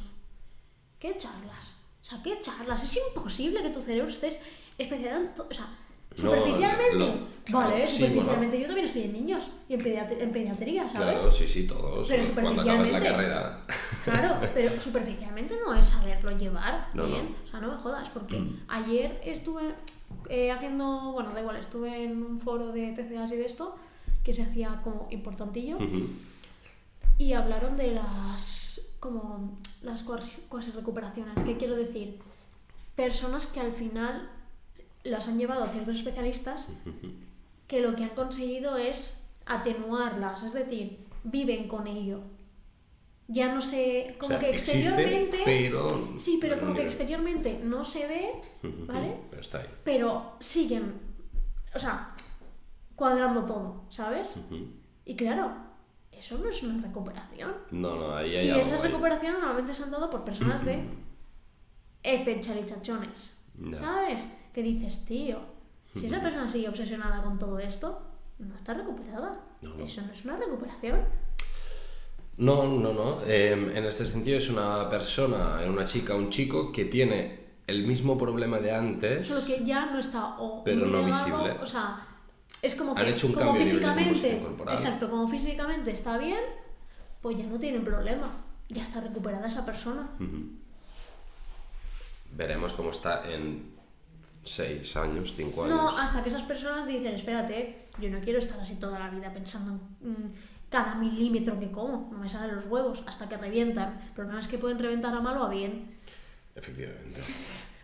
¿qué 1.00 1.18
charlas? 1.18 1.78
O 2.02 2.06
sea, 2.06 2.22
¿qué 2.24 2.40
charlas? 2.40 2.84
Es 2.84 3.00
imposible 3.08 3.62
que 3.62 3.70
tu 3.70 3.82
cerebro 3.82 4.10
estés 4.10 4.42
especializado 4.78 5.26
en 5.26 5.34
todo. 5.34 5.48
O 5.50 5.54
sea, 5.54 5.68
superficialmente. 6.16 6.96
lo- 6.98 7.58
vale, 7.60 7.88
sí, 7.88 7.98
superficialmente. 8.04 8.60
Yo 8.60 8.66
también 8.68 8.86
estoy 8.86 9.04
en 9.04 9.14
niños 9.14 9.50
y 9.68 9.74
en, 9.76 10.32
pediatría, 10.32 10.88
¿sabes? 10.90 11.18
Claro, 11.18 11.32
sí, 11.32 11.48
sí, 11.48 11.66
todos. 11.68 12.08
Pero 12.08 12.24
Cuando 12.34 12.62
acabas 12.62 12.90
la 12.90 13.00
superficialmente. 13.00 13.10
carrera. 13.10 13.62
Claro, 14.04 14.48
pero 14.54 14.80
superficialmente 14.82 15.56
no 15.66 15.74
es 15.74 15.86
saberlo 15.86 16.32
llevar 16.38 16.88
No, 16.94 17.06
bien. 17.06 17.26
no. 17.32 17.36
O 17.44 17.48
sea, 17.48 17.60
no 17.60 17.70
me 17.72 17.78
jodas, 17.78 18.10
porque 18.10 18.42
ayer 18.68 19.20
estuve 19.24 19.74
eh, 20.30 20.52
haciendo, 20.52 21.12
bueno, 21.14 21.32
da 21.34 21.42
igual, 21.42 21.56
estuve 21.58 22.04
en 22.04 22.22
un 22.24 22.40
foro 22.40 22.72
de 22.72 22.92
TCAs 22.94 23.32
y 23.32 23.36
de 23.36 23.46
esto, 23.46 23.76
que 24.24 24.34
se 24.34 24.44
hacía 24.44 24.82
como 24.84 25.08
importantillo, 25.12 25.78
y 27.18 27.34
hablaron 27.34 27.76
de 27.78 27.92
las, 27.92 28.96
como, 29.00 29.58
las 29.82 30.04
cuasi 30.04 30.72
recuperaciones. 30.72 31.34
¿Qué 31.46 31.58
quiero 31.58 31.76
decir? 31.76 32.20
Personas 32.96 33.48
que 33.48 33.60
al 33.60 33.72
final 33.72 34.30
las 35.04 35.28
han 35.28 35.38
llevado 35.38 35.66
ciertos 35.68 35.96
especialistas 35.96 36.70
que 37.68 37.82
lo 37.82 37.96
que 37.96 38.04
han 38.04 38.16
conseguido 38.16 38.78
es 38.78 39.28
atenuarlas, 39.46 40.44
es 40.44 40.54
decir, 40.54 41.06
viven 41.24 41.68
con 41.68 41.88
ello. 41.88 42.22
Ya 43.28 43.54
no 43.54 43.62
sé, 43.62 44.14
O 44.16 44.20
como 44.20 44.30
sea, 44.32 44.40
que 44.40 44.50
existe, 44.50 44.80
exteriormente... 44.80 45.42
pero... 45.46 46.14
Sí, 46.18 46.40
pero 46.42 46.60
como 46.60 46.74
que 46.74 46.82
exteriormente 46.84 47.60
no 47.64 47.86
se 47.86 48.08
ve, 48.08 48.32
¿vale? 48.88 49.18
Pero 49.30 49.42
está 49.42 49.60
ahí. 49.60 49.68
Pero 49.84 50.36
siguen, 50.40 50.94
o 51.76 51.78
sea, 51.78 52.08
cuadrando 52.96 53.46
todo, 53.46 53.84
¿sabes? 53.90 54.36
Y 55.06 55.16
claro, 55.16 55.52
eso 56.12 56.40
no 56.40 56.50
es 56.50 56.64
una 56.64 56.82
recuperación. 56.88 57.54
No, 57.70 57.96
no, 57.96 58.16
ahí 58.16 58.36
hay 58.36 58.48
Y 58.48 58.52
esas 58.60 58.82
ahí. 58.82 58.88
recuperaciones 58.88 59.40
normalmente 59.40 59.76
se 59.76 59.84
han 59.84 59.92
dado 59.92 60.10
por 60.10 60.24
personas 60.26 60.66
de 60.66 60.84
especializaciones. 62.04 63.38
Ya. 63.60 63.78
¿Sabes? 63.78 64.32
Que 64.54 64.64
dices, 64.64 65.06
tío, 65.06 65.40
si 65.94 66.06
esa 66.06 66.22
persona 66.22 66.48
sigue 66.48 66.70
obsesionada 66.70 67.22
con 67.22 67.38
todo 67.38 67.60
esto, 67.60 68.02
no 68.40 68.56
está 68.56 68.74
recuperada. 68.74 69.42
No, 69.62 69.76
no. 69.76 69.84
Eso 69.84 70.02
no 70.02 70.14
es 70.14 70.24
una 70.24 70.38
recuperación. 70.38 71.02
No, 72.38 72.64
no, 72.66 72.94
no. 72.94 73.22
Eh, 73.26 73.52
en 73.52 73.86
este 73.86 74.06
sentido 74.06 74.38
es 74.38 74.50
una 74.50 74.90
persona, 74.90 75.60
una 75.68 75.84
chica, 75.84 76.16
un 76.16 76.30
chico 76.30 76.72
que 76.72 76.86
tiene 76.86 77.40
el 77.68 77.86
mismo 77.86 78.18
problema 78.18 78.60
de 78.60 78.72
antes. 78.72 79.28
Solo 79.28 79.46
que 79.46 79.64
ya 79.66 79.88
no 79.88 80.00
está 80.00 80.40
o 80.40 80.64
Pero 80.64 80.86
no 80.86 81.04
visible. 81.04 81.52
O 81.62 81.66
sea, 81.66 82.08
es 82.62 82.76
como 82.76 82.96
que 82.96 83.02
Han 83.02 83.08
hecho 83.08 83.28
un 83.28 83.34
como 83.34 83.46
cambio 83.48 83.66
físicamente, 83.66 84.42
exacto, 84.72 85.10
como 85.10 85.28
físicamente 85.28 85.92
está 85.92 86.18
bien, 86.18 86.40
pues 87.22 87.38
ya 87.38 87.46
no 87.46 87.60
tiene 87.60 87.80
problema. 87.82 88.28
Ya 88.70 88.84
está 88.84 89.02
recuperada 89.02 89.48
esa 89.48 89.66
persona. 89.66 90.10
Veremos 92.32 92.74
cómo 92.74 92.92
está 92.92 93.24
en 93.32 93.74
6 94.44 94.96
años, 94.98 95.34
5 95.36 95.64
años. 95.66 95.76
No, 95.76 95.98
hasta 95.98 96.22
que 96.24 96.30
esas 96.30 96.44
personas 96.44 96.88
dicen, 96.88 97.14
espérate, 97.14 97.88
yo 98.00 98.10
no 98.10 98.20
quiero 98.20 98.40
estar 98.40 98.60
así 98.60 98.76
toda 98.76 98.98
la 99.00 99.10
vida 99.10 99.34
pensando 99.34 99.80
en 100.02 100.12
mm, 100.12 100.32
cada 100.70 100.96
milímetro 100.96 101.60
que 101.60 101.72
como, 101.72 102.10
no 102.12 102.18
me 102.18 102.30
salen 102.30 102.56
los 102.56 102.66
huevos, 102.68 103.04
hasta 103.08 103.28
que 103.28 103.38
revientan. 103.38 104.00
El 104.08 104.14
problema 104.14 104.40
es 104.40 104.48
que 104.48 104.58
pueden 104.58 104.80
reventar 104.80 105.14
a 105.14 105.20
mal 105.20 105.38
o 105.38 105.44
a 105.44 105.50
bien. 105.50 105.98
Efectivamente. 106.56 107.22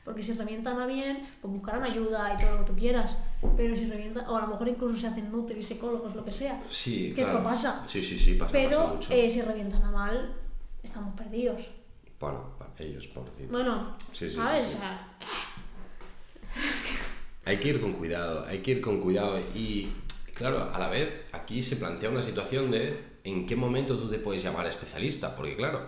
Porque 0.06 0.22
si 0.22 0.34
revientan 0.34 0.80
a 0.80 0.86
bien, 0.86 1.28
pues 1.42 1.52
buscarán 1.52 1.84
ayuda 1.84 2.36
y 2.36 2.38
todo 2.40 2.52
lo 2.60 2.60
que 2.66 2.72
tú 2.72 2.78
quieras. 2.78 3.18
Pero 3.58 3.75
si 3.75 3.88
revientan, 3.90 4.28
o 4.28 4.38
a 4.38 4.42
lo 4.42 4.48
mejor 4.48 4.68
incluso 4.68 4.96
se 4.96 5.08
hacen 5.08 5.32
nutri, 5.32 5.64
psicólogos, 5.64 6.14
lo 6.16 6.24
que 6.24 6.32
sea. 6.32 6.64
Sí, 6.70 7.10
Que 7.16 7.24
claro. 7.24 7.40
esto 7.40 7.44
pasa. 7.44 7.84
Sí, 7.88 8.04
sí, 8.04 8.20
sí, 8.20 8.36
pasa, 8.36 8.52
pasa 8.52 8.70
Pero 8.70 8.88
mucho. 8.90 9.12
eh, 9.12 9.28
si 9.32 9.42
revientan 9.42 9.84
a 9.84 9.90
mal, 9.90 10.36
estamos 10.84 11.16
perdidos. 11.16 11.72
Bueno, 12.20 12.54
ellos, 12.79 13.08
pobrecitos. 13.08 13.51
Bueno, 13.51 13.96
Sí, 14.12 14.29
sí, 14.29 14.36
¿sabes? 14.36 14.70
sí. 14.70 14.77
O 14.77 14.79
sea, 14.79 15.08
Hay 17.46 17.58
que 17.60 17.67
ir 17.70 17.79
con 17.82 17.94
cuidado, 17.94 18.44
hay 18.48 18.60
que 18.60 18.72
ir 18.72 18.82
con 18.82 19.00
cuidado 19.01 19.39
y 19.53 19.91
claro, 20.34 20.70
a 20.74 20.79
la 20.79 20.89
vez 20.89 21.25
aquí 21.32 21.62
se 21.62 21.75
plantea 21.75 22.10
una 22.10 22.22
situación 22.22 22.72
de 22.72 23.00
en 23.24 23.46
qué 23.46 23.55
momento 23.55 23.98
tú 24.00 24.10
te 24.10 24.17
puedes 24.17 24.41
llamar 24.41 24.65
especialista, 24.65 25.36
porque 25.36 25.55
claro, 25.55 25.88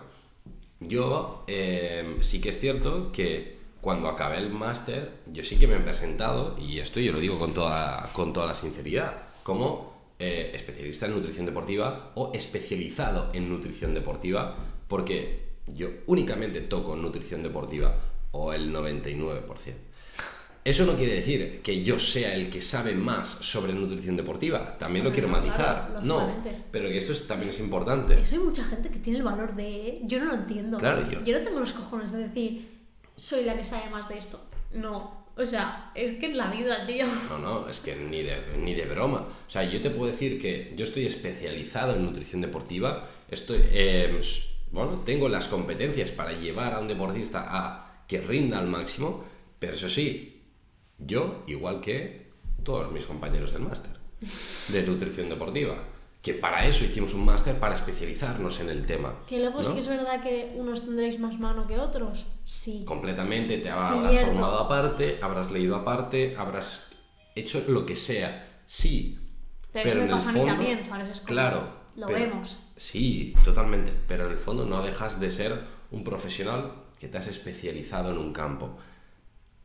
yo 0.80 1.44
eh, 1.48 2.16
sí 2.20 2.40
que 2.40 2.50
es 2.50 2.60
cierto 2.60 3.10
que 3.10 3.58
cuando 3.80 4.08
acabé 4.08 4.38
el 4.38 4.50
máster, 4.50 5.14
yo 5.26 5.42
sí 5.42 5.58
que 5.58 5.66
me 5.66 5.76
he 5.76 5.80
presentado, 5.80 6.56
y 6.58 6.78
esto 6.78 7.00
yo 7.00 7.12
lo 7.12 7.20
digo 7.20 7.38
con 7.38 7.54
toda, 7.54 8.08
con 8.12 8.32
toda 8.32 8.46
la 8.46 8.54
sinceridad, 8.54 9.22
como 9.42 9.98
eh, 10.18 10.50
especialista 10.54 11.06
en 11.06 11.14
nutrición 11.14 11.46
deportiva 11.46 12.12
o 12.14 12.32
especializado 12.34 13.30
en 13.34 13.48
nutrición 13.48 13.94
deportiva, 13.94 14.56
porque 14.88 15.47
yo 15.74 15.88
únicamente 16.06 16.60
toco 16.62 16.96
nutrición 16.96 17.42
deportiva 17.42 17.94
o 18.32 18.52
el 18.52 18.72
99%. 18.72 19.74
Eso 20.64 20.84
no 20.84 20.96
quiere 20.96 21.14
decir 21.14 21.60
que 21.62 21.82
yo 21.82 21.98
sea 21.98 22.34
el 22.34 22.50
que 22.50 22.60
sabe 22.60 22.94
más 22.94 23.26
sobre 23.28 23.72
nutrición 23.72 24.16
deportiva. 24.16 24.76
También 24.76 25.02
lo 25.04 25.10
No, 25.10 25.14
quiero 25.14 25.28
matizar. 25.28 25.88
claro, 25.90 26.00
no, 26.04 26.34
pero 26.70 26.88
que 26.90 26.98
esto 26.98 27.12
es- 27.12 27.26
también 27.26 27.48
es 27.50 27.60
importante. 27.60 28.14
eso 28.20 28.34
hay 28.34 28.38
mucha 28.40 28.64
gente 28.64 28.90
que 28.90 28.98
tiene 28.98 29.18
el 29.20 29.24
valor 29.24 29.54
de... 29.56 30.00
Yo 30.04 30.18
no 30.18 30.26
lo 30.26 30.34
entiendo. 30.34 30.76
Claro, 30.76 31.08
yo- 31.10 31.38
no 31.38 31.42
tengo 31.42 31.60
los 31.60 31.72
cojones 31.72 32.12
de 32.12 32.18
decir, 32.18 32.68
soy 33.16 33.44
la 33.44 33.56
que 33.56 33.64
sabe 33.64 33.88
más 33.88 34.08
de 34.10 34.18
esto. 34.18 34.40
No. 34.74 35.16
O 35.38 35.46
sea, 35.46 35.92
es 35.94 36.12
que 36.18 36.26
en 36.26 36.36
la 36.36 36.50
vida, 36.50 36.84
tío. 36.84 37.06
No, 37.30 37.38
no, 37.38 37.68
es 37.68 37.78
que 37.80 37.94
ni 37.94 38.22
de, 38.22 38.36
ni 38.58 38.74
de 38.74 38.84
broma. 38.86 39.20
O 39.20 39.50
sea, 39.50 39.62
yo 39.62 39.80
te 39.80 39.88
puedo 39.90 40.10
decir 40.10 40.38
que 40.40 40.74
yo 40.76 40.82
estoy 40.84 41.06
especializado 41.06 41.94
en 41.94 42.04
nutrición 42.04 42.40
deportiva. 42.42 43.08
Estoy, 43.30 43.60
eh, 43.70 44.20
bueno, 44.72 45.00
tengo 45.04 45.28
las 45.28 45.48
competencias 45.48 46.10
para 46.10 46.32
llevar 46.32 46.74
a 46.74 46.80
un 46.80 46.88
deportista 46.88 47.46
a 47.48 48.04
que 48.06 48.20
rinda 48.20 48.58
al 48.58 48.66
máximo, 48.66 49.24
pero 49.58 49.74
eso 49.74 49.88
sí, 49.88 50.42
yo, 50.98 51.42
igual 51.46 51.80
que 51.80 52.30
todos 52.62 52.90
mis 52.92 53.06
compañeros 53.06 53.52
del 53.52 53.62
máster 53.62 53.92
de 54.68 54.82
nutrición 54.82 55.28
deportiva, 55.28 55.76
que 56.20 56.34
para 56.34 56.66
eso 56.66 56.84
hicimos 56.84 57.14
un 57.14 57.24
máster 57.24 57.56
para 57.60 57.74
especializarnos 57.76 58.58
en 58.60 58.68
el 58.70 58.84
tema. 58.86 59.14
Que 59.28 59.38
luego 59.38 59.62
sí 59.62 59.68
¿no? 59.68 59.74
que 59.74 59.80
es 59.80 59.88
verdad 59.88 60.20
que 60.22 60.52
unos 60.56 60.82
tendréis 60.84 61.18
más 61.20 61.38
mano 61.38 61.66
que 61.66 61.78
otros. 61.78 62.26
Sí. 62.44 62.84
completamente, 62.84 63.58
te 63.58 63.70
habrás 63.70 64.10
Cierto. 64.12 64.32
formado 64.32 64.58
aparte, 64.58 65.18
habrás 65.22 65.50
leído 65.52 65.76
aparte, 65.76 66.34
habrás 66.36 66.90
hecho 67.36 67.62
lo 67.68 67.86
que 67.86 67.94
sea. 67.94 68.60
Sí, 68.66 69.18
Pero, 69.72 69.88
eso 69.90 69.96
me 69.98 70.02
en 70.04 70.08
el 70.08 70.14
pasa 70.14 70.28
a 70.28 70.32
mí 70.32 70.38
fondo- 70.40 70.54
también, 70.54 70.84
¿sabes? 70.84 71.08
Es 71.08 71.18
como, 71.20 71.28
Claro. 71.28 71.68
Lo 71.96 72.06
pero- 72.06 72.18
vemos. 72.18 72.56
Sí, 72.78 73.34
totalmente. 73.44 73.92
Pero 74.06 74.26
en 74.26 74.32
el 74.32 74.38
fondo 74.38 74.64
no 74.64 74.82
dejas 74.82 75.20
de 75.20 75.30
ser 75.30 75.64
un 75.90 76.04
profesional 76.04 76.72
que 76.98 77.08
te 77.08 77.18
has 77.18 77.26
especializado 77.26 78.12
en 78.12 78.18
un 78.18 78.32
campo. 78.32 78.70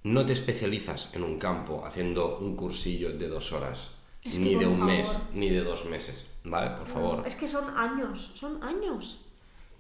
No 0.04 0.26
te 0.26 0.34
especializas 0.34 1.14
en 1.14 1.24
un 1.24 1.38
campo 1.40 1.86
haciendo 1.86 2.40
un 2.40 2.56
cursillo 2.56 3.16
de 3.18 3.28
dos 3.30 3.54
horas, 3.54 3.92
Es 4.24 4.38
que, 4.38 4.44
ni 4.44 4.56
de 4.56 4.66
un 4.66 4.84
mes, 4.84 5.18
ni 5.34 5.50
de 5.50 5.64
dos 5.64 5.86
meses. 5.86 6.28
¿Vale? 6.44 6.72
Por 6.72 6.88
favor. 6.88 7.24
Es 7.26 7.36
que 7.36 7.48
son 7.48 7.70
años, 7.78 8.32
son 8.36 8.62
años. 8.64 9.20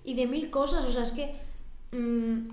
Y 0.05 0.13
de 0.13 0.27
mil 0.27 0.49
cosas, 0.49 0.85
o 0.85 0.91
sea, 0.91 1.03
es 1.03 1.11
que. 1.11 1.35
mm, 1.91 2.49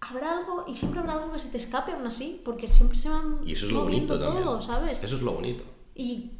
habrá 0.00 0.38
algo, 0.38 0.64
y 0.68 0.74
siempre 0.74 1.00
habrá 1.00 1.14
algo 1.14 1.32
que 1.32 1.38
se 1.38 1.48
te 1.48 1.56
escape 1.56 1.92
aún 1.92 2.06
así, 2.06 2.40
porque 2.44 2.68
siempre 2.68 2.98
se 2.98 3.08
van 3.08 3.40
Y 3.44 3.52
eso 3.52 3.66
es 3.66 3.72
lo 3.72 3.80
moviendo 3.84 4.14
bonito 4.14 4.24
también. 4.24 4.44
todo, 4.44 4.62
¿sabes? 4.62 5.02
Eso 5.02 5.16
es 5.16 5.22
lo 5.22 5.32
bonito. 5.32 5.64
Y 5.96 6.30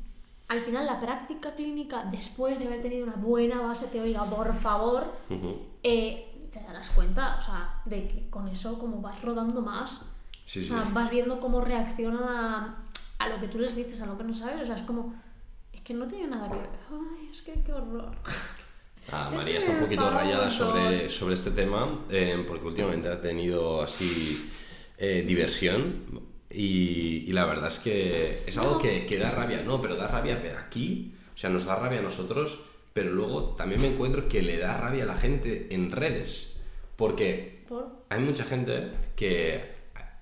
al 0.48 0.60
final 0.62 0.86
la 0.86 1.00
práctica 1.00 1.54
clínica, 1.54 2.04
después 2.10 2.58
de 2.58 2.66
haber 2.66 2.80
tenido 2.82 3.04
una 3.04 3.16
buena 3.16 3.60
base 3.60 3.86
teórica, 3.88 4.22
por 4.24 4.54
favor, 4.54 5.12
eh, 5.82 6.48
te 6.52 6.60
darás 6.60 6.90
cuenta, 6.90 7.36
o 7.38 7.40
sea, 7.40 7.82
de 7.84 8.08
que 8.08 8.30
con 8.30 8.48
eso 8.48 8.78
como 8.78 9.00
vas 9.00 9.20
rodando 9.22 9.60
más, 9.62 10.02
Sí, 10.44 10.60
o 10.60 10.62
sí. 10.62 10.68
sea, 10.68 10.84
vas 10.92 11.10
viendo 11.10 11.40
cómo 11.40 11.60
reaccionan 11.60 12.22
a, 12.22 12.84
a 13.18 13.28
lo 13.28 13.40
que 13.40 13.48
tú 13.48 13.58
les 13.58 13.74
dices, 13.74 14.00
a 14.00 14.06
lo 14.06 14.16
que 14.16 14.22
no 14.24 14.32
sabes, 14.32 14.62
o 14.62 14.66
sea, 14.66 14.76
es 14.76 14.82
como, 14.82 15.12
es 15.72 15.80
que 15.80 15.92
no 15.94 16.06
tiene 16.06 16.28
nada 16.28 16.48
que 16.48 16.56
ver, 16.58 16.70
ay, 16.92 17.28
es 17.32 17.42
que 17.42 17.52
qué 17.64 17.72
horror. 17.72 18.12
Ah, 19.12 19.28
Es 19.32 19.36
María 19.36 19.58
está 19.58 19.72
un 19.72 19.80
poquito 19.80 20.08
rayada 20.10 20.48
sobre, 20.50 21.08
sobre 21.10 21.34
este 21.34 21.50
tema 21.50 22.00
eh, 22.10 22.44
porque 22.46 22.66
últimamente 22.66 23.08
ha 23.08 23.20
tenido 23.20 23.82
así 23.82 24.50
eh, 24.98 25.24
diversión 25.26 26.35
y, 26.50 27.24
y 27.26 27.32
la 27.32 27.44
verdad 27.44 27.68
es 27.68 27.78
que 27.78 28.42
es 28.46 28.56
algo 28.58 28.78
que, 28.78 29.06
que 29.06 29.18
da 29.18 29.30
rabia, 29.30 29.62
no, 29.62 29.80
pero 29.80 29.96
da 29.96 30.06
rabia 30.08 30.38
pero 30.40 30.58
aquí, 30.58 31.14
o 31.34 31.36
sea, 31.36 31.50
nos 31.50 31.64
da 31.64 31.76
rabia 31.76 31.98
a 31.98 32.02
nosotros, 32.02 32.60
pero 32.92 33.10
luego 33.10 33.52
también 33.56 33.80
me 33.80 33.88
encuentro 33.88 34.28
que 34.28 34.42
le 34.42 34.58
da 34.58 34.76
rabia 34.78 35.02
a 35.04 35.06
la 35.06 35.16
gente 35.16 35.68
en 35.70 35.90
redes 35.92 36.58
porque 36.96 37.64
Por... 37.68 38.04
hay 38.08 38.20
mucha 38.20 38.44
gente 38.44 38.90
que 39.16 39.76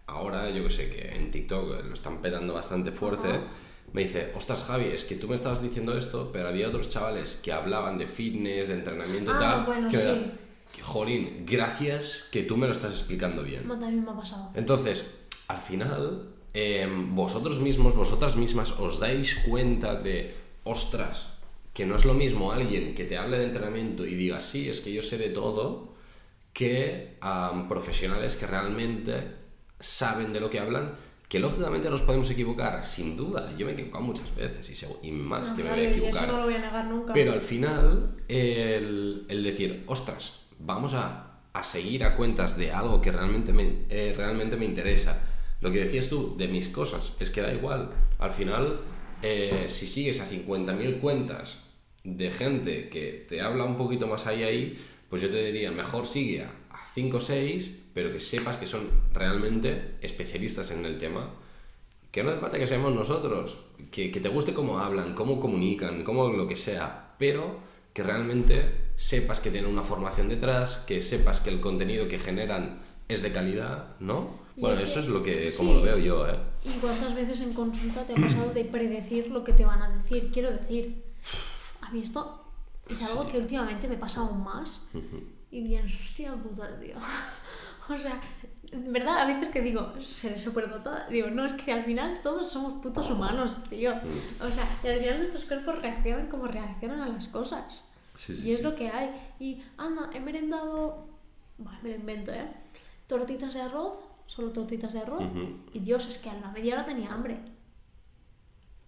ahora, 0.06 0.50
yo 0.50 0.64
que 0.64 0.70
sé, 0.70 0.90
que 0.90 1.14
en 1.16 1.30
TikTok 1.30 1.84
lo 1.86 1.94
están 1.94 2.20
petando 2.20 2.52
bastante 2.54 2.90
fuerte. 2.92 3.28
Ajá. 3.28 3.42
Me 3.92 4.02
dice, 4.02 4.32
ostras 4.34 4.64
Javi, 4.64 4.86
es 4.86 5.04
que 5.04 5.14
tú 5.14 5.28
me 5.28 5.36
estabas 5.36 5.62
diciendo 5.62 5.96
esto, 5.96 6.30
pero 6.32 6.48
había 6.48 6.66
otros 6.68 6.88
chavales 6.88 7.40
que 7.44 7.52
hablaban 7.52 7.96
de 7.96 8.06
fitness, 8.08 8.66
de 8.68 8.74
entrenamiento 8.74 9.30
y 9.30 9.34
Ah, 9.36 9.38
tal. 9.38 9.64
bueno, 9.66 9.88
que 9.88 9.96
da- 9.98 10.14
sí. 10.14 10.32
que, 10.74 10.82
jolín, 10.82 11.44
gracias 11.46 12.24
que 12.32 12.42
tú 12.42 12.56
me 12.56 12.66
lo 12.66 12.72
estás 12.72 12.90
explicando 12.92 13.44
bien. 13.44 13.68
También 13.68 14.04
me 14.04 14.10
ha 14.10 14.14
pasado. 14.16 14.50
Entonces, 14.54 15.23
al 15.48 15.58
final, 15.58 16.28
em, 16.52 17.14
vosotros 17.14 17.58
mismos, 17.60 17.94
vosotras 17.94 18.36
mismas, 18.36 18.70
os 18.78 18.98
dais 18.98 19.34
cuenta 19.48 19.94
de, 19.94 20.34
ostras, 20.64 21.28
que 21.72 21.84
no 21.86 21.96
es 21.96 22.04
lo 22.04 22.14
mismo 22.14 22.52
alguien 22.52 22.94
que 22.94 23.04
te 23.04 23.18
hable 23.18 23.38
de 23.38 23.44
entrenamiento 23.46 24.06
y 24.06 24.14
diga, 24.14 24.40
sí, 24.40 24.68
es 24.68 24.80
que 24.80 24.92
yo 24.92 25.02
sé 25.02 25.18
de 25.18 25.30
todo, 25.30 25.92
que 26.52 27.16
am, 27.20 27.68
profesionales 27.68 28.36
que 28.36 28.46
realmente 28.46 29.42
saben 29.80 30.32
de 30.32 30.40
lo 30.40 30.48
que 30.50 30.60
hablan, 30.60 30.94
que 31.28 31.40
lógicamente 31.40 31.90
nos 31.90 32.02
podemos 32.02 32.30
equivocar, 32.30 32.84
sin 32.84 33.16
duda. 33.16 33.50
Yo 33.58 33.66
me 33.66 33.72
he 33.72 33.74
equivocado 33.74 34.04
muchas 34.04 34.32
veces 34.36 34.70
y, 35.02 35.08
y 35.08 35.10
más 35.10 35.50
No, 35.50 35.56
que 35.56 35.64
me 35.64 35.70
voy 35.70 35.80
a 35.80 35.90
equivocar. 35.90 36.24
eso 36.24 36.32
no 36.32 36.38
lo 36.38 36.44
voy 36.44 36.54
a 36.54 36.58
negar 36.60 36.84
nunca. 36.84 37.12
Pero 37.12 37.32
al 37.32 37.40
final, 37.40 38.14
el, 38.28 39.24
el 39.28 39.42
decir, 39.42 39.82
ostras, 39.88 40.46
vamos 40.60 40.94
a, 40.94 41.40
a 41.52 41.62
seguir 41.64 42.04
a 42.04 42.14
cuentas 42.14 42.56
de 42.56 42.70
algo 42.70 43.00
que 43.00 43.10
realmente 43.10 43.52
me, 43.52 43.80
eh, 43.88 44.14
realmente 44.16 44.56
me 44.56 44.64
interesa. 44.64 45.20
Lo 45.64 45.72
que 45.72 45.80
decías 45.80 46.10
tú 46.10 46.34
de 46.36 46.46
mis 46.46 46.68
cosas, 46.68 47.16
es 47.20 47.30
que 47.30 47.40
da 47.40 47.50
igual. 47.50 47.90
Al 48.18 48.30
final, 48.30 48.80
eh, 49.22 49.64
si 49.68 49.86
sigues 49.86 50.20
a 50.20 50.28
50.000 50.28 51.00
cuentas 51.00 51.70
de 52.04 52.30
gente 52.30 52.90
que 52.90 53.24
te 53.26 53.40
habla 53.40 53.64
un 53.64 53.78
poquito 53.78 54.06
más 54.06 54.26
ahí 54.26 54.42
ahí, 54.42 54.78
pues 55.08 55.22
yo 55.22 55.30
te 55.30 55.42
diría, 55.42 55.70
mejor 55.70 56.06
sigue 56.06 56.42
a 56.42 56.84
5 56.92 57.16
o 57.16 57.20
6, 57.20 57.76
pero 57.94 58.12
que 58.12 58.20
sepas 58.20 58.58
que 58.58 58.66
son 58.66 58.90
realmente 59.14 59.94
especialistas 60.02 60.70
en 60.70 60.84
el 60.84 60.98
tema 60.98 61.32
que 62.12 62.22
no 62.22 62.30
hace 62.30 62.40
falta 62.40 62.58
que 62.58 62.66
seamos 62.66 62.94
nosotros, 62.94 63.56
que, 63.90 64.10
que 64.10 64.20
te 64.20 64.28
guste 64.28 64.52
cómo 64.52 64.78
hablan, 64.78 65.14
cómo 65.14 65.40
comunican, 65.40 66.04
cómo 66.04 66.28
lo 66.28 66.46
que 66.46 66.56
sea, 66.56 67.14
pero 67.18 67.58
que 67.94 68.02
realmente 68.02 68.90
sepas 68.96 69.40
que 69.40 69.50
tienen 69.50 69.70
una 69.70 69.82
formación 69.82 70.28
detrás, 70.28 70.76
que 70.86 71.00
sepas 71.00 71.40
que 71.40 71.48
el 71.48 71.60
contenido 71.60 72.06
que 72.06 72.18
generan 72.18 72.82
es 73.08 73.22
de 73.22 73.32
calidad, 73.32 73.96
¿no? 74.00 74.42
Y 74.56 74.60
Bueno, 74.60 74.74
es 74.74 74.80
que- 74.80 74.86
eso 74.86 75.00
es 75.00 75.08
lo 75.08 75.22
que, 75.22 75.50
sí. 75.50 75.56
como 75.58 75.74
lo 75.74 75.82
veo 75.82 75.98
yo, 75.98 76.28
¿eh? 76.28 76.38
¿Y 76.64 76.70
cuántas 76.80 77.14
veces 77.14 77.40
en 77.40 77.52
consulta 77.52 78.04
te 78.06 78.12
ha 78.12 78.16
pasado 78.16 78.52
de 78.52 78.64
predecir 78.64 79.28
lo 79.30 79.42
que 79.44 79.52
te 79.52 79.64
van 79.64 79.82
a 79.82 79.88
decir? 79.90 80.30
Quiero 80.32 80.50
decir, 80.52 81.02
a 81.80 81.90
mí 81.90 82.00
esto 82.00 82.44
es 82.88 83.02
algo 83.02 83.26
que 83.28 83.38
últimamente 83.38 83.88
me 83.88 83.96
pasa 83.96 84.20
aún 84.20 84.42
más. 84.44 84.88
y 85.50 85.62
bien, 85.62 85.86
hostia 85.86 86.34
puta, 86.34 86.78
tío. 86.80 86.96
o 87.88 87.98
sea, 87.98 88.20
en 88.72 88.92
verdad, 88.92 89.18
a 89.18 89.26
veces 89.26 89.48
que 89.48 89.60
digo, 89.60 89.92
seré 90.00 90.38
superdotada. 90.38 91.06
Digo, 91.08 91.30
no, 91.30 91.44
es 91.44 91.52
que 91.52 91.72
al 91.72 91.84
final 91.84 92.20
todos 92.22 92.50
somos 92.50 92.82
putos 92.82 93.08
humanos, 93.10 93.62
tío. 93.68 93.92
O 94.40 94.50
sea, 94.50 94.66
y 94.82 94.88
al 94.88 94.98
final 94.98 95.18
nuestros 95.18 95.44
cuerpos 95.44 95.80
reaccionan 95.80 96.28
como 96.28 96.46
reaccionan 96.46 97.00
a 97.02 97.08
las 97.08 97.28
cosas. 97.28 97.88
Sí, 98.16 98.34
sí, 98.34 98.48
y 98.48 98.52
es 98.52 98.62
lo 98.62 98.74
que 98.74 98.88
hay. 98.88 99.10
Y, 99.38 99.62
anda, 99.76 100.10
he 100.14 100.20
merendado. 100.20 101.06
Bueno, 101.58 101.78
me 101.82 101.90
lo 101.90 101.96
invento, 101.96 102.32
¿eh? 102.32 102.48
Tortitas 103.06 103.54
de 103.54 103.60
arroz, 103.60 104.02
solo 104.26 104.50
tortitas 104.50 104.92
de 104.92 105.00
arroz. 105.00 105.22
Y 105.72 105.80
Dios, 105.80 106.06
es 106.08 106.18
que 106.18 106.30
a 106.30 106.34
la 106.34 106.50
media 106.50 106.74
hora 106.74 106.86
tenía 106.86 107.12
hambre. 107.12 107.38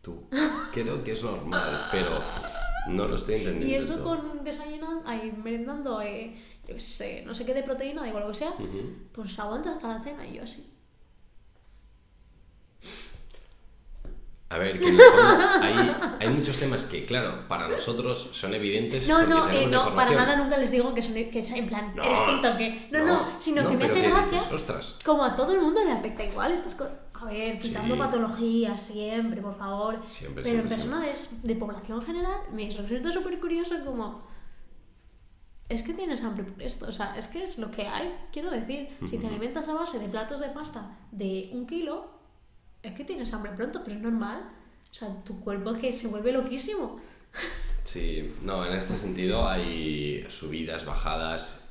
Tú. 0.00 0.28
Creo 0.72 1.02
que 1.02 1.12
es 1.12 1.22
normal, 1.22 1.88
pero 1.90 2.20
no 2.88 3.06
lo 3.06 3.16
estoy 3.16 3.36
entendiendo. 3.36 3.66
Y 3.66 3.74
eso 3.74 4.02
con 4.02 4.44
desayunando, 4.44 5.08
ahí 5.08 5.32
merendando, 5.42 6.00
eh, 6.00 6.40
yo 6.68 6.78
sé, 6.78 7.24
no 7.26 7.34
sé 7.34 7.44
qué 7.44 7.54
de 7.54 7.62
proteína, 7.62 8.06
igual 8.06 8.24
lo 8.24 8.30
que 8.30 8.36
sea, 8.36 8.54
pues 9.12 9.38
aguanta 9.38 9.70
hasta 9.70 9.88
la 9.88 10.00
cena 10.00 10.26
y 10.26 10.34
yo 10.34 10.42
así. 10.42 10.75
A 14.56 14.58
ver, 14.58 14.80
que 14.80 14.88
en 14.88 14.94
el 14.94 15.00
fondo 15.00 15.44
hay, 15.60 15.96
hay 16.18 16.28
muchos 16.28 16.58
temas 16.58 16.86
que, 16.86 17.04
claro, 17.04 17.46
para 17.46 17.68
nosotros 17.68 18.30
son 18.32 18.54
evidentes. 18.54 19.06
No, 19.06 19.20
eh, 19.50 19.66
no, 19.66 19.94
para 19.94 20.14
nada 20.14 20.34
nunca 20.36 20.56
les 20.56 20.70
digo 20.70 20.94
que, 20.94 21.02
son, 21.02 21.12
que 21.12 21.38
es 21.40 21.50
en 21.50 21.68
plan, 21.68 21.92
No, 21.94 22.02
eres 22.02 22.24
tonto 22.24 22.56
que. 22.56 22.88
No, 22.90 23.04
no, 23.04 23.26
sino 23.38 23.68
que 23.68 23.76
me 23.76 23.84
hace 23.84 24.00
¿qué 24.00 24.08
gracia. 24.08 24.40
dices? 24.50 24.98
Como 25.04 25.22
a 25.24 25.34
todo 25.34 25.52
el 25.52 25.60
mundo 25.60 25.84
le 25.84 25.92
afecta 25.92 26.24
igual 26.24 26.52
estas 26.52 26.74
cosas. 26.74 26.94
A 27.20 27.26
ver, 27.26 27.58
quitando 27.58 27.94
Sí. 27.94 28.00
patologías 28.00 28.80
siempre, 28.80 29.40
por 29.42 29.54
favor. 29.54 30.00
Siempre, 30.08 30.42
Pero 30.42 30.54
siempre, 30.56 30.74
en 30.74 30.80
personas 30.80 31.42
de 31.42 31.54
población 31.56 32.02
general 32.02 32.40
me 32.52 32.70
resulta 32.70 33.12
súper 33.12 33.38
curioso 33.38 33.74
como... 33.84 34.22
Es 35.68 35.82
que 35.82 35.92
tienes 35.94 36.22
hambre 36.22 36.44
por 36.44 36.62
esto, 36.62 36.86
o 36.86 36.92
sea, 36.92 37.16
es 37.18 37.26
que 37.26 37.42
es 37.42 37.58
lo 37.58 37.70
que 37.72 37.86
hay. 37.88 38.14
Quiero 38.32 38.50
decir, 38.50 38.88
si 39.08 39.18
te 39.18 39.26
alimentas 39.26 39.68
a 39.68 39.74
base 39.74 39.98
de 39.98 40.08
platos 40.08 40.40
de 40.40 40.48
pasta 40.50 40.96
de 41.10 41.50
un 41.52 41.66
kilo, 41.66 42.15
es 42.82 42.94
que 42.94 43.04
tienes 43.04 43.32
hambre 43.32 43.52
pronto, 43.52 43.82
pero 43.84 43.96
es 43.96 44.02
normal. 44.02 44.50
O 44.90 44.94
sea, 44.94 45.08
tu 45.24 45.40
cuerpo 45.40 45.72
es 45.74 45.80
que 45.80 45.92
se 45.92 46.08
vuelve 46.08 46.32
loquísimo. 46.32 46.98
Sí, 47.84 48.34
no, 48.42 48.64
en 48.66 48.72
este 48.74 48.94
sentido 48.94 49.46
hay 49.48 50.24
subidas, 50.28 50.84
bajadas. 50.84 51.68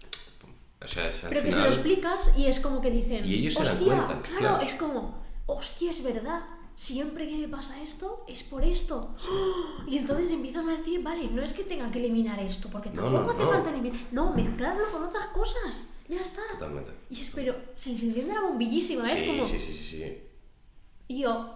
O 0.84 0.88
sea, 0.88 1.12
si 1.12 1.26
al 1.26 1.30
Pero 1.30 1.44
que 1.44 1.52
se 1.52 1.58
lo 1.58 1.64
final. 1.66 1.74
explicas 1.80 2.38
y 2.38 2.46
es 2.48 2.60
como 2.60 2.80
que 2.82 2.92
dicen, 2.92 3.26
Y 3.26 3.36
ellos 3.36 3.56
se 3.56 3.64
dan 3.64 3.78
cuenta, 3.78 4.22
claro, 4.22 4.38
claro. 4.38 4.62
es 4.64 4.76
como, 4.76 5.24
hostia, 5.48 5.90
es 5.90 6.04
verdad, 6.04 6.42
siempre 6.76 7.28
que 7.28 7.38
me 7.38 7.48
pasa 7.48 7.82
esto 7.82 8.24
es 8.28 8.44
por 8.44 8.64
esto. 8.64 9.16
Y 9.88 9.98
entonces 9.98 10.32
empiezan 10.32 10.70
a 10.70 10.78
decir, 10.78 11.02
vale, 11.02 11.28
no 11.32 11.42
es 11.42 11.54
que 11.54 11.64
tenga 11.64 11.90
que 11.92 12.00
eliminar 12.00 12.40
esto, 12.40 12.70
porque 12.70 12.90
No, 12.92 13.04
tampoco 13.04 13.24
no, 13.26 13.32
hace 13.32 13.44
no. 13.44 13.50
falta 13.50 13.70
eliminar, 13.72 14.00
no, 14.12 14.34
mezclarlo 14.34 14.84
con 14.92 15.04
otras 15.04 15.28
cosas, 15.28 15.88
ya 16.08 16.22
está. 16.22 16.42
Totalmente. 16.52 16.92
Y 17.10 17.22
es, 17.22 17.30
pero 17.34 17.56
se 17.74 17.92
enciende 17.92 18.26
la 18.34 18.42
bombillísima, 18.42 19.12
es 19.12 19.20
Sí, 19.22 19.26
como, 19.28 19.46
sí, 19.46 19.60
sí, 19.60 19.74
sí, 19.74 19.84
sí. 19.84 20.18
Y 21.08 21.22
yo, 21.22 21.54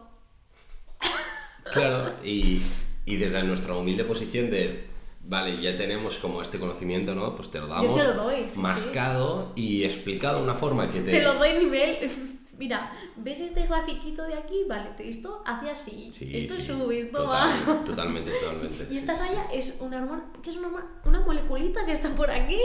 Claro, 1.71 2.13
y, 2.23 2.61
y 3.05 3.15
desde 3.17 3.43
nuestra 3.43 3.75
humilde 3.75 4.03
posición 4.03 4.49
de, 4.49 4.87
vale, 5.21 5.61
ya 5.61 5.77
tenemos 5.77 6.17
como 6.17 6.41
este 6.41 6.57
conocimiento, 6.57 7.13
¿no? 7.13 7.35
Pues 7.35 7.51
te 7.51 7.59
lo 7.59 7.67
damos 7.67 7.95
te 7.95 8.03
lo 8.03 8.13
doy, 8.13 8.43
sí, 8.47 8.55
sí. 8.55 8.59
mascado 8.59 9.51
y 9.55 9.83
explicado 9.83 10.37
de 10.39 10.43
una 10.45 10.55
forma 10.55 10.89
que 10.89 11.01
te... 11.01 11.11
te 11.11 11.21
lo 11.21 11.35
doy 11.35 11.53
nivel... 11.53 12.09
Mira, 12.57 12.91
¿ves 13.15 13.39
este 13.39 13.67
grafiquito 13.67 14.21
de 14.23 14.33
aquí? 14.33 14.63
Vale, 14.67 14.89
esto 14.99 15.41
hace 15.45 15.69
así. 15.69 16.09
Sí, 16.11 16.29
esto 16.37 16.59
sube, 16.59 16.99
esto 17.03 17.19
total- 17.23 17.47
baja. 17.47 17.83
Totalmente, 17.85 18.31
totalmente. 18.31 18.87
Y 18.93 18.97
esta 18.97 19.17
raya 19.17 19.45
es 19.53 19.77
una 19.79 19.95
hormona, 20.01 20.25
¿qué 20.43 20.49
es 20.49 20.57
una? 20.57 20.67
Una 21.05 21.21
moleculita 21.21 21.85
que 21.85 21.93
está 21.93 22.13
por 22.15 22.29
aquí. 22.29 22.59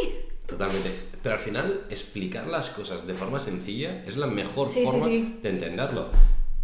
Totalmente. 0.47 0.91
Pero 1.23 1.37
al 1.37 1.41
final, 1.41 1.85
explicar 1.91 2.49
las 2.49 2.71
cosas 2.71 3.07
de 3.07 3.15
forma 3.15 3.39
sencilla 3.39 4.03
es 4.05 4.17
la 4.17 4.27
mejor 4.27 4.73
forma 4.73 5.07
de 5.07 5.49
entenderlo. 5.49 6.09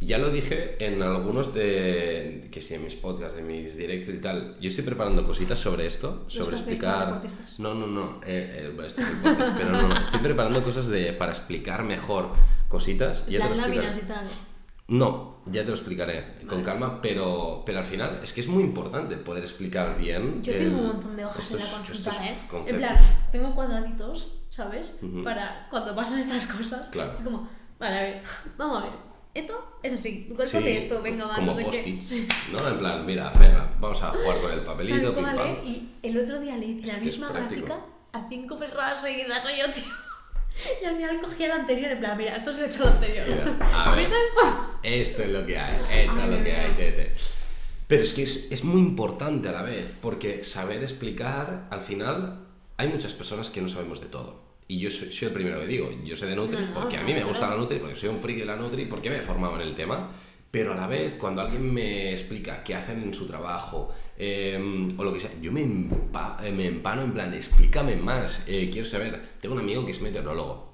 Ya 0.00 0.16
lo 0.18 0.30
dije 0.30 0.76
en 0.84 1.02
algunos 1.02 1.52
de, 1.52 2.48
que 2.50 2.60
sí, 2.62 2.74
en 2.74 2.84
mis 2.84 2.94
podcasts, 2.94 3.36
de 3.36 3.42
mis 3.42 3.76
directos 3.76 4.14
y 4.14 4.18
tal. 4.18 4.56
Yo 4.58 4.68
estoy 4.68 4.82
preparando 4.84 5.26
cositas 5.26 5.58
sobre 5.58 5.84
esto, 5.86 6.24
sobre 6.26 6.56
explicar... 6.56 7.20
No, 7.58 7.74
no, 7.74 7.86
no. 7.86 8.20
eh, 8.24 8.72
eh, 8.76 8.82
este 8.86 9.02
es 9.02 9.10
el 9.10 9.16
podcast, 9.18 9.56
pero 9.58 9.70
no, 9.70 9.88
no. 9.88 9.96
Estoy 10.00 10.20
preparando 10.20 10.62
cosas 10.62 10.86
de, 10.88 11.12
para 11.12 11.32
explicar 11.32 11.84
mejor 11.84 12.30
cositas. 12.68 13.26
Ya 13.26 13.40
te 13.42 13.44
lo 13.44 13.50
Las 13.50 13.58
láminas 13.58 13.96
y 13.98 14.00
tal. 14.02 14.26
No, 14.88 15.42
ya 15.46 15.62
te 15.62 15.68
lo 15.68 15.74
explicaré 15.74 16.38
con 16.48 16.64
calma, 16.64 17.00
pero, 17.00 17.62
pero 17.64 17.78
al 17.78 17.84
final 17.84 18.20
es 18.24 18.32
que 18.32 18.40
es 18.40 18.48
muy 18.48 18.64
importante 18.64 19.16
poder 19.18 19.44
explicar 19.44 19.96
bien. 19.98 20.42
Yo 20.42 20.52
el- 20.52 20.58
tengo 20.60 20.78
un 20.80 20.86
montón 20.88 21.16
de 21.16 21.24
hojas 21.26 21.42
estos- 21.42 21.60
en 21.60 21.66
la 21.70 21.78
consulta, 21.78 22.26
¿eh? 22.26 22.34
En 22.66 22.76
plan, 22.78 22.96
tengo 23.30 23.54
cuadraditos, 23.54 24.40
¿sabes? 24.48 24.96
Para 25.22 25.68
cuando 25.70 25.94
pasan 25.94 26.18
estas 26.18 26.46
cosas. 26.46 26.88
Claro. 26.88 27.12
Es 27.12 27.18
como, 27.18 27.48
vale, 27.78 27.98
a 27.98 28.02
ver, 28.02 28.22
vamos 28.58 28.78
a 28.82 28.86
ver. 28.86 29.09
Esto 29.32 29.78
es 29.82 29.92
así, 29.92 30.26
tu 30.28 30.34
cuerpo 30.34 30.50
Sí, 30.50 30.56
hace 30.56 30.78
esto, 30.78 31.02
venga, 31.02 31.26
va, 31.26 31.36
como 31.36 31.52
no 31.52 31.54
sé 31.54 31.62
post-its, 31.62 32.26
¿no? 32.50 32.68
En 32.68 32.78
plan, 32.78 33.06
mira, 33.06 33.30
venga, 33.38 33.70
vamos 33.78 34.02
a 34.02 34.08
jugar 34.08 34.40
con 34.40 34.52
el 34.52 34.60
papelito, 34.62 35.14
pim 35.14 35.22
cual, 35.22 35.36
pam. 35.36 35.46
¿eh? 35.46 35.60
Y 35.64 35.88
el 36.02 36.18
otro 36.18 36.40
día 36.40 36.56
le 36.56 36.66
hice 36.66 36.86
la 36.86 36.94
Es 36.94 36.98
es 36.98 37.04
misma 37.04 37.28
gráfica 37.28 37.78
a 38.12 38.28
cinco 38.28 38.58
personas 38.58 39.00
seguidas, 39.00 39.42
soy 39.42 39.58
yo, 39.58 39.70
tío. 39.70 39.84
Y 40.82 40.84
al 40.84 40.96
final 40.96 41.20
cogí 41.20 41.44
el 41.44 41.52
anterior, 41.52 41.92
en 41.92 41.98
plan, 42.00 42.18
mira, 42.18 42.36
esto 42.36 42.50
lo 42.50 42.58
he 42.58 42.66
hecho 42.66 42.82
el 42.82 42.88
anterior. 42.88 43.26
Mira, 43.28 43.68
a 43.72 43.90
ver. 43.90 44.00
¿Ves 44.00 44.12
esto? 44.12 44.78
Esto 44.82 45.22
es 45.22 45.28
lo 45.28 45.46
que 45.46 45.58
hay, 45.58 45.74
esto 45.74 45.88
Ay, 45.90 46.08
es 46.08 46.38
lo 46.38 46.44
que 46.44 46.56
hay, 46.56 46.70
tete. 46.72 47.14
Pero 47.86 48.02
es 48.02 48.12
que 48.12 48.24
es, 48.24 48.48
es 48.50 48.64
muy 48.64 48.80
importante 48.80 49.48
a 49.48 49.52
la 49.52 49.62
vez, 49.62 49.96
porque 50.02 50.42
saber 50.42 50.82
explicar, 50.82 51.68
al 51.70 51.80
final, 51.80 52.46
hay 52.76 52.88
muchas 52.88 53.14
personas 53.14 53.50
que 53.50 53.62
no 53.62 53.68
sabemos 53.68 54.00
de 54.00 54.06
todo. 54.06 54.49
Y 54.70 54.78
yo 54.78 54.88
soy, 54.90 55.12
soy 55.12 55.28
el 55.28 55.34
primero 55.34 55.58
que 55.60 55.66
digo, 55.66 55.90
yo 56.04 56.14
sé 56.14 56.26
de 56.26 56.36
Nutri, 56.36 56.58
No, 56.60 56.66
no, 56.68 56.74
porque 56.74 56.96
a 56.96 57.02
mí 57.02 57.12
me 57.12 57.24
gusta 57.24 57.50
la 57.50 57.56
Nutri, 57.56 57.78
porque 57.80 57.96
soy 57.96 58.08
un 58.08 58.20
friki 58.20 58.40
de 58.40 58.46
la 58.46 58.54
Nutri, 58.56 58.86
porque 58.86 59.10
me 59.10 59.16
he 59.16 59.20
formado 59.20 59.56
en 59.56 59.62
el 59.62 59.74
tema. 59.74 60.12
Pero 60.52 60.72
a 60.72 60.76
la 60.76 60.86
vez, 60.86 61.14
cuando 61.14 61.40
alguien 61.42 61.72
me 61.72 62.10
explica 62.12 62.62
qué 62.64 62.74
hacen 62.76 63.02
en 63.02 63.12
su 63.14 63.26
trabajo, 63.26 63.92
eh, 64.16 64.58
o 64.96 65.02
lo 65.04 65.12
que 65.12 65.20
sea, 65.20 65.30
yo 65.40 65.50
me, 65.52 65.62
empa- 65.64 66.36
eh, 66.44 66.52
me 66.52 66.66
empano 66.66 67.02
en 67.02 67.12
plan, 67.12 67.32
explícame 67.34 67.96
más, 67.96 68.44
eh, 68.48 68.68
quiero 68.72 68.86
saber. 68.86 69.20
Tengo 69.40 69.54
un 69.56 69.60
amigo 69.60 69.84
que 69.84 69.92
es 69.92 70.00
meteorólogo. 70.02 70.69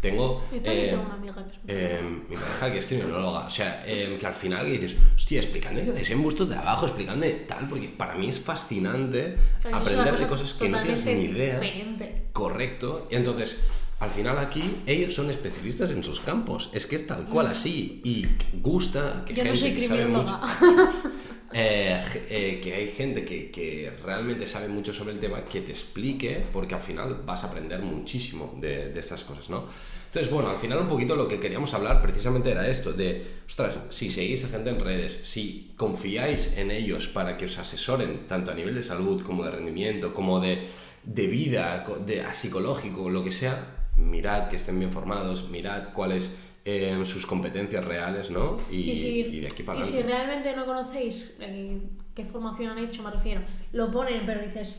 Tengo... 0.00 0.44
Yo 0.52 0.60
también 0.60 0.86
eh, 0.86 0.90
tengo 0.90 1.02
una 1.04 1.14
amiga 1.14 1.34
que 1.34 1.50
es 1.50 1.56
eh, 1.66 2.02
mi 2.28 2.36
pareja 2.36 2.72
que 2.72 2.78
es 2.78 2.86
criminóloga, 2.86 3.46
o 3.46 3.50
sea, 3.50 3.82
eh, 3.86 4.16
que 4.20 4.26
al 4.26 4.34
final 4.34 4.66
que 4.66 4.72
dices, 4.72 4.96
hostia, 5.16 5.40
explicadme 5.40 5.84
qué 5.84 5.90
hacéis 5.92 6.10
en 6.10 6.22
vuestro 6.22 6.46
trabajo, 6.46 6.86
explicadme 6.86 7.30
tal, 7.30 7.68
porque 7.68 7.88
para 7.88 8.14
mí 8.14 8.28
es 8.28 8.38
fascinante 8.38 9.36
O 9.58 9.62
sea, 9.62 9.76
aprender 9.76 10.18
de 10.18 10.26
cosa 10.26 10.28
cosas 10.28 10.54
que 10.54 10.68
no 10.68 10.80
tienes 10.80 11.06
ni 11.06 11.12
idea. 11.12 11.58
Diferente. 11.58 12.26
Correcto, 12.32 13.08
y 13.10 13.16
entonces, 13.16 13.62
al 14.00 14.10
final 14.10 14.38
aquí, 14.38 14.82
ellos 14.86 15.14
son 15.14 15.30
especialistas 15.30 15.90
en 15.90 16.02
sus 16.02 16.20
campos, 16.20 16.68
es 16.74 16.86
que 16.86 16.96
es 16.96 17.06
tal 17.06 17.24
cual 17.24 17.46
así, 17.46 18.02
y 18.04 18.26
gusta 18.60 19.24
que 19.24 19.34
Yo 19.34 19.44
no 19.44 19.50
gente 19.54 19.58
soy 19.58 19.74
que 19.74 19.82
sabe 19.82 20.06
mucho. 20.06 20.38
eh, 21.56 22.00
eh, 22.28 22.60
que 22.60 22.74
hay 22.74 22.88
gente 22.88 23.24
que, 23.24 23.48
que 23.48 23.92
realmente 24.02 24.44
sabe 24.44 24.66
mucho 24.66 24.92
sobre 24.92 25.12
el 25.12 25.20
tema, 25.20 25.44
que 25.44 25.60
te 25.60 25.70
explique, 25.70 26.42
porque 26.52 26.74
al 26.74 26.80
final 26.80 27.22
vas 27.24 27.44
a 27.44 27.46
aprender 27.46 27.80
muchísimo 27.80 28.58
de, 28.60 28.88
de 28.88 28.98
estas 28.98 29.22
cosas, 29.22 29.48
¿no? 29.50 29.64
Entonces, 30.06 30.32
bueno, 30.32 30.50
al 30.50 30.56
final 30.56 30.80
un 30.80 30.88
poquito 30.88 31.14
lo 31.14 31.28
que 31.28 31.38
queríamos 31.38 31.72
hablar 31.72 32.02
precisamente 32.02 32.50
era 32.50 32.68
esto, 32.68 32.92
de, 32.92 33.24
ostras, 33.46 33.78
si 33.90 34.10
seguís 34.10 34.44
a 34.44 34.48
gente 34.48 34.70
en 34.70 34.80
redes, 34.80 35.20
si 35.22 35.72
confiáis 35.76 36.58
en 36.58 36.72
ellos 36.72 37.06
para 37.06 37.36
que 37.36 37.44
os 37.44 37.56
asesoren, 37.56 38.26
tanto 38.26 38.50
a 38.50 38.54
nivel 38.54 38.74
de 38.74 38.82
salud 38.82 39.22
como 39.22 39.44
de 39.44 39.52
rendimiento, 39.52 40.12
como 40.12 40.40
de, 40.40 40.66
de 41.04 41.26
vida, 41.28 41.86
de 42.04 42.24
psicológico, 42.32 43.10
lo 43.10 43.22
que 43.22 43.30
sea, 43.30 43.86
mirad 43.96 44.48
que 44.48 44.56
estén 44.56 44.78
bien 44.80 44.90
formados, 44.90 45.50
mirad 45.50 45.92
cuáles 45.92 46.36
eh, 46.64 47.00
sus 47.04 47.26
competencias 47.26 47.84
reales, 47.84 48.30
¿no? 48.30 48.56
Y, 48.70 48.90
Y 48.90 48.96
si, 48.96 49.20
y 49.20 49.40
de 49.40 49.46
aquí 49.46 49.62
para 49.62 49.80
y 49.80 49.84
si 49.84 49.94
adelante. 49.98 50.12
realmente 50.16 50.56
no 50.56 50.64
conocéis 50.66 51.36
eh, 51.40 51.80
qué 52.14 52.24
formación 52.24 52.70
han 52.70 52.78
hecho, 52.78 53.02
me 53.02 53.10
refiero, 53.10 53.42
lo 53.72 53.90
ponen, 53.90 54.24
pero 54.24 54.40
dices, 54.42 54.76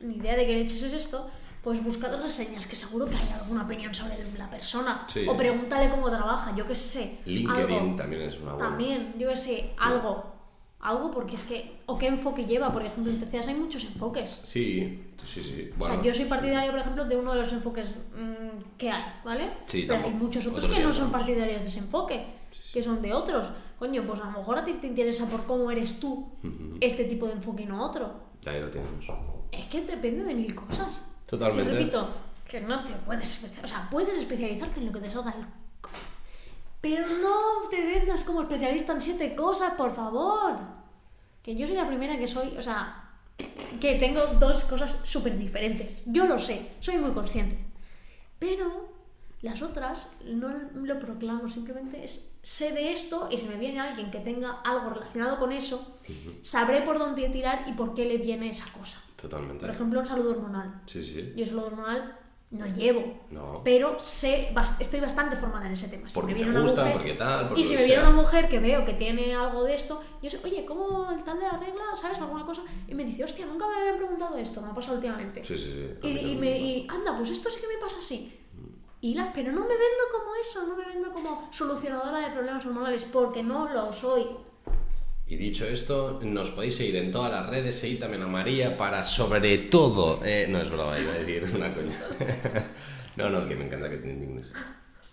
ni 0.00 0.16
idea 0.16 0.36
de 0.36 0.46
qué 0.46 0.54
leches 0.54 0.82
es 0.82 0.92
esto, 0.92 1.28
pues 1.62 1.82
buscad 1.82 2.14
reseñas, 2.22 2.66
que 2.66 2.76
seguro 2.76 3.06
que 3.06 3.16
hay 3.16 3.28
alguna 3.40 3.64
opinión 3.64 3.92
sobre 3.94 4.14
la 4.38 4.48
persona. 4.48 5.06
Sí. 5.12 5.26
O 5.28 5.36
pregúntale 5.36 5.90
cómo 5.90 6.08
trabaja, 6.08 6.54
yo 6.54 6.66
qué 6.66 6.74
sé. 6.74 7.18
LinkedIn 7.26 7.76
algo. 7.78 7.96
también 7.96 8.22
es 8.22 8.38
una 8.38 8.52
buena. 8.54 8.68
También, 8.68 9.14
yo 9.18 9.28
qué 9.28 9.36
sé, 9.36 9.70
algo. 9.78 10.37
Algo 10.80 11.10
porque 11.10 11.34
es 11.34 11.42
que, 11.42 11.78
o 11.86 11.98
qué 11.98 12.06
enfoque 12.06 12.44
lleva, 12.44 12.72
por 12.72 12.84
ejemplo, 12.84 13.10
en 13.10 13.18
TCAS 13.18 13.48
hay 13.48 13.54
muchos 13.56 13.84
enfoques. 13.84 14.38
Sí, 14.44 15.02
sí, 15.24 15.42
sí. 15.42 15.70
O 15.74 15.78
Bueno, 15.78 15.94
sea, 15.96 16.04
yo 16.04 16.14
soy 16.14 16.26
partidario, 16.26 16.70
por 16.70 16.80
ejemplo, 16.80 17.04
de 17.04 17.16
uno 17.16 17.32
de 17.32 17.40
los 17.40 17.52
enfoques 17.52 17.96
mm, 18.16 18.76
que 18.76 18.90
hay, 18.90 19.02
¿vale? 19.24 19.50
Sí, 19.66 19.84
Pero 19.88 20.04
hay 20.04 20.12
muchos 20.12 20.46
otros 20.46 20.64
Otro 20.64 20.76
que 20.76 20.82
no 20.82 20.92
son 20.92 21.10
partidarios 21.10 21.62
de 21.62 21.66
ese 21.68 21.80
enfoque, 21.80 22.24
que 22.72 22.82
son 22.82 23.02
de 23.02 23.12
otros. 23.12 23.50
Coño, 23.78 24.02
pues 24.04 24.20
a 24.20 24.26
lo 24.26 24.38
mejor 24.38 24.58
a 24.58 24.64
ti 24.64 24.74
te 24.74 24.86
interesa 24.86 25.28
por 25.28 25.46
cómo 25.46 25.70
eres 25.70 25.98
tú 25.98 26.28
este 26.80 27.04
tipo 27.04 27.26
de 27.26 27.32
enfoque 27.32 27.64
y 27.64 27.66
no 27.66 27.84
otro. 27.84 28.12
ahí 28.46 28.60
lo 28.60 28.70
tenemos. 28.70 29.06
Es 29.50 29.66
que 29.66 29.82
depende 29.82 30.22
de 30.24 30.34
mil 30.34 30.54
cosas. 30.54 31.04
Totalmente. 31.26 31.72
Y 31.72 31.74
repito, 31.78 32.08
que 32.48 32.60
no 32.60 32.84
te 32.84 32.92
puedes. 32.94 33.44
O 33.62 33.66
sea, 33.66 33.88
puedes 33.90 34.16
especializarte 34.16 34.80
en 34.80 34.86
lo 34.86 34.92
que 34.92 35.00
te 35.00 35.10
salga 35.10 35.32
el... 35.32 35.44
Pero 36.80 37.06
no 37.06 37.68
te 37.68 37.84
vendas 37.84 38.22
como 38.22 38.42
especialista 38.42 38.92
en 38.92 39.00
siete 39.00 39.34
cosas, 39.34 39.74
por 39.74 39.94
favor. 39.94 40.58
Que 41.42 41.56
yo 41.56 41.66
soy 41.66 41.76
la 41.76 41.88
primera 41.88 42.18
que 42.18 42.26
soy, 42.26 42.56
o 42.56 42.62
sea, 42.62 43.08
que 43.80 43.96
tengo 43.96 44.20
dos 44.38 44.64
cosas 44.64 45.00
súper 45.04 45.36
diferentes. 45.38 46.02
Yo 46.06 46.26
lo 46.26 46.38
sé, 46.38 46.72
soy 46.80 46.98
muy 46.98 47.12
consciente. 47.12 47.58
Pero 48.38 48.88
las 49.42 49.62
otras 49.62 50.08
no 50.24 50.52
lo 50.74 50.98
proclamo, 50.98 51.48
simplemente 51.48 52.04
es, 52.04 52.32
sé 52.42 52.72
de 52.72 52.92
esto 52.92 53.28
y 53.30 53.36
si 53.36 53.46
me 53.46 53.56
viene 53.56 53.80
alguien 53.80 54.10
que 54.10 54.18
tenga 54.18 54.60
algo 54.64 54.90
relacionado 54.90 55.38
con 55.38 55.52
eso, 55.52 55.98
sabré 56.42 56.82
por 56.82 56.98
dónde 56.98 57.28
tirar 57.28 57.64
y 57.68 57.72
por 57.72 57.94
qué 57.94 58.04
le 58.04 58.18
viene 58.18 58.50
esa 58.50 58.70
cosa. 58.72 59.00
Totalmente. 59.16 59.60
Por 59.60 59.70
ejemplo, 59.70 60.00
en 60.00 60.06
salud 60.06 60.28
hormonal. 60.28 60.82
Sí, 60.86 61.02
sí. 61.02 61.32
Yo 61.36 61.46
salud 61.46 61.64
hormonal 61.64 62.17
no 62.50 62.66
llevo, 62.66 63.14
No. 63.30 63.60
pero 63.62 63.98
sé, 64.00 64.54
estoy 64.80 65.00
bastante 65.00 65.36
formada 65.36 65.66
en 65.66 65.72
ese 65.72 65.88
tema. 65.88 66.08
Si 66.08 66.14
Porque 66.14 66.32
me 66.32 66.38
te 66.38 66.44
viene 66.44 66.58
una 66.58 66.66
gusta, 66.66 66.80
mujer- 66.82 66.96
porque 66.96 67.12
tal, 67.14 67.46
porque 67.48 67.60
y 67.60 67.64
si 67.64 67.70
me 67.74 67.76
viene 67.84 67.92
sea. 68.00 68.08
una 68.08 68.10
mujer 68.22 68.48
que 68.48 68.58
veo 68.58 68.84
que 68.86 68.94
tiene 68.94 69.34
algo 69.34 69.64
de 69.64 69.74
esto, 69.74 70.00
yo 70.22 70.30
sé, 70.30 70.40
oye, 70.42 70.64
¿cómo 70.64 71.10
el 71.10 71.22
tal 71.24 71.38
de 71.38 71.44
la 71.46 71.58
regla? 71.58 71.82
¿Sabes 71.94 72.18
alguna 72.20 72.46
cosa? 72.46 72.62
Y 72.86 72.94
me 72.94 73.04
dice, 73.04 73.22
hostia, 73.24 73.44
nunca 73.44 73.66
me 73.68 73.74
habían 73.76 73.96
preguntado 73.98 74.36
esto, 74.38 74.62
me 74.62 74.68
ha 74.70 74.74
pasado 74.74 74.94
últimamente. 74.96 75.44
Sí, 75.44 75.58
sí, 75.58 75.72
sí. 76.02 76.08
Y, 76.08 76.34
me, 76.36 76.40
me 76.40 76.58
y 76.58 76.86
anda, 76.88 77.14
pues 77.16 77.28
esto 77.30 77.50
sí 77.50 77.60
que 77.60 77.68
me 77.68 77.78
pasa 77.80 77.98
así. 77.98 78.34
Y 79.00 79.14
la, 79.14 79.32
pero 79.32 79.52
no 79.52 79.60
me 79.60 79.66
vendo 79.68 80.04
como 80.12 80.34
eso, 80.34 80.66
no 80.66 80.74
me 80.74 80.84
vendo 80.86 81.12
como 81.12 81.46
solucionadora 81.52 82.18
de 82.18 82.30
problemas 82.34 82.64
hormonales, 82.66 83.04
porque 83.04 83.42
no 83.44 83.68
lo 83.72 83.92
soy. 83.92 84.26
Y 85.30 85.36
dicho 85.36 85.66
esto, 85.66 86.20
nos 86.22 86.50
podéis 86.50 86.76
seguir 86.76 86.96
en 86.96 87.12
todas 87.12 87.30
las 87.30 87.46
redes, 87.48 87.78
seguid 87.78 87.98
también 88.00 88.22
a 88.22 88.26
María 88.26 88.78
para 88.78 89.02
sobre 89.02 89.58
todo... 89.58 90.24
eh, 90.24 90.46
no 90.48 90.58
es 90.58 90.70
broma, 90.70 90.98
iba 90.98 91.12
a 91.12 91.18
decir 91.18 91.44
una 91.54 91.74
coña. 91.74 91.98
no, 93.16 93.28
no, 93.28 93.46
que 93.46 93.54
me 93.54 93.66
encanta 93.66 93.90
que 93.90 93.98
te 93.98 94.08
indignes. 94.10 94.50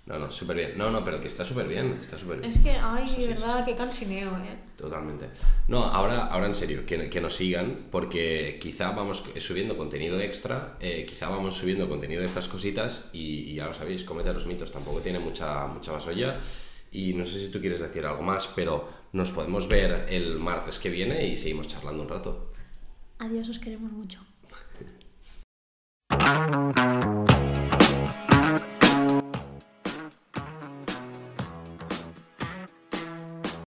No, 0.05 0.19
no, 0.19 0.31
súper 0.31 0.55
bien. 0.55 0.77
No, 0.77 0.91
no, 0.91 1.03
pero 1.03 1.19
que 1.19 1.27
está 1.27 1.43
súper 1.43 1.67
bien, 1.67 1.97
está 1.99 2.17
súper 2.17 2.39
bien. 2.39 2.49
Es 2.51 2.59
que, 2.59 2.71
ay, 2.71 3.05
Sí, 3.07 3.23
sí, 3.23 3.27
verdad, 3.27 3.65
sí, 3.65 3.71
qué 3.71 3.75
cansineo, 3.75 4.29
eh. 4.37 4.55
Totalmente. 4.77 5.25
No, 5.67 5.83
ahora, 5.83 6.27
ahora 6.27 6.45
en 6.45 6.55
serio, 6.55 6.85
que, 6.85 7.09
que 7.09 7.19
nos 7.19 7.35
sigan 7.35 7.87
porque 7.91 8.59
quizá 8.61 8.91
vamos 8.91 9.23
subiendo 9.39 9.75
contenido 9.75 10.19
extra, 10.21 10.77
eh, 10.79 11.05
quizá 11.09 11.27
vamos 11.27 11.57
subiendo 11.57 11.89
contenido 11.89 12.21
de 12.21 12.27
estas 12.27 12.47
cositas 12.47 13.09
y, 13.13 13.49
y 13.51 13.55
ya 13.55 13.65
lo 13.65 13.73
sabéis, 13.73 14.03
comete 14.05 14.31
los 14.31 14.45
mitos, 14.45 14.71
tampoco 14.71 14.99
tiene 15.01 15.19
mucha, 15.19 15.65
mucha 15.65 15.91
vasolla. 15.91 16.39
Y 16.91 17.13
no 17.13 17.25
sé 17.25 17.39
si 17.39 17.49
tú 17.49 17.59
quieres 17.59 17.81
decir 17.81 18.05
algo 18.05 18.21
más, 18.21 18.47
pero 18.55 18.87
nos 19.15 19.31
podemos 19.31 19.69
ver 19.69 20.07
el 20.09 20.39
martes 20.39 20.77
que 20.77 20.89
viene 20.89 21.25
y 21.25 21.37
seguimos 21.37 21.69
charlando 21.69 22.03
un 22.03 22.09
rato. 22.09 22.51
Adiós, 23.17 23.47
os 23.47 23.59
queremos 23.59 23.91
mucho. 23.93 24.19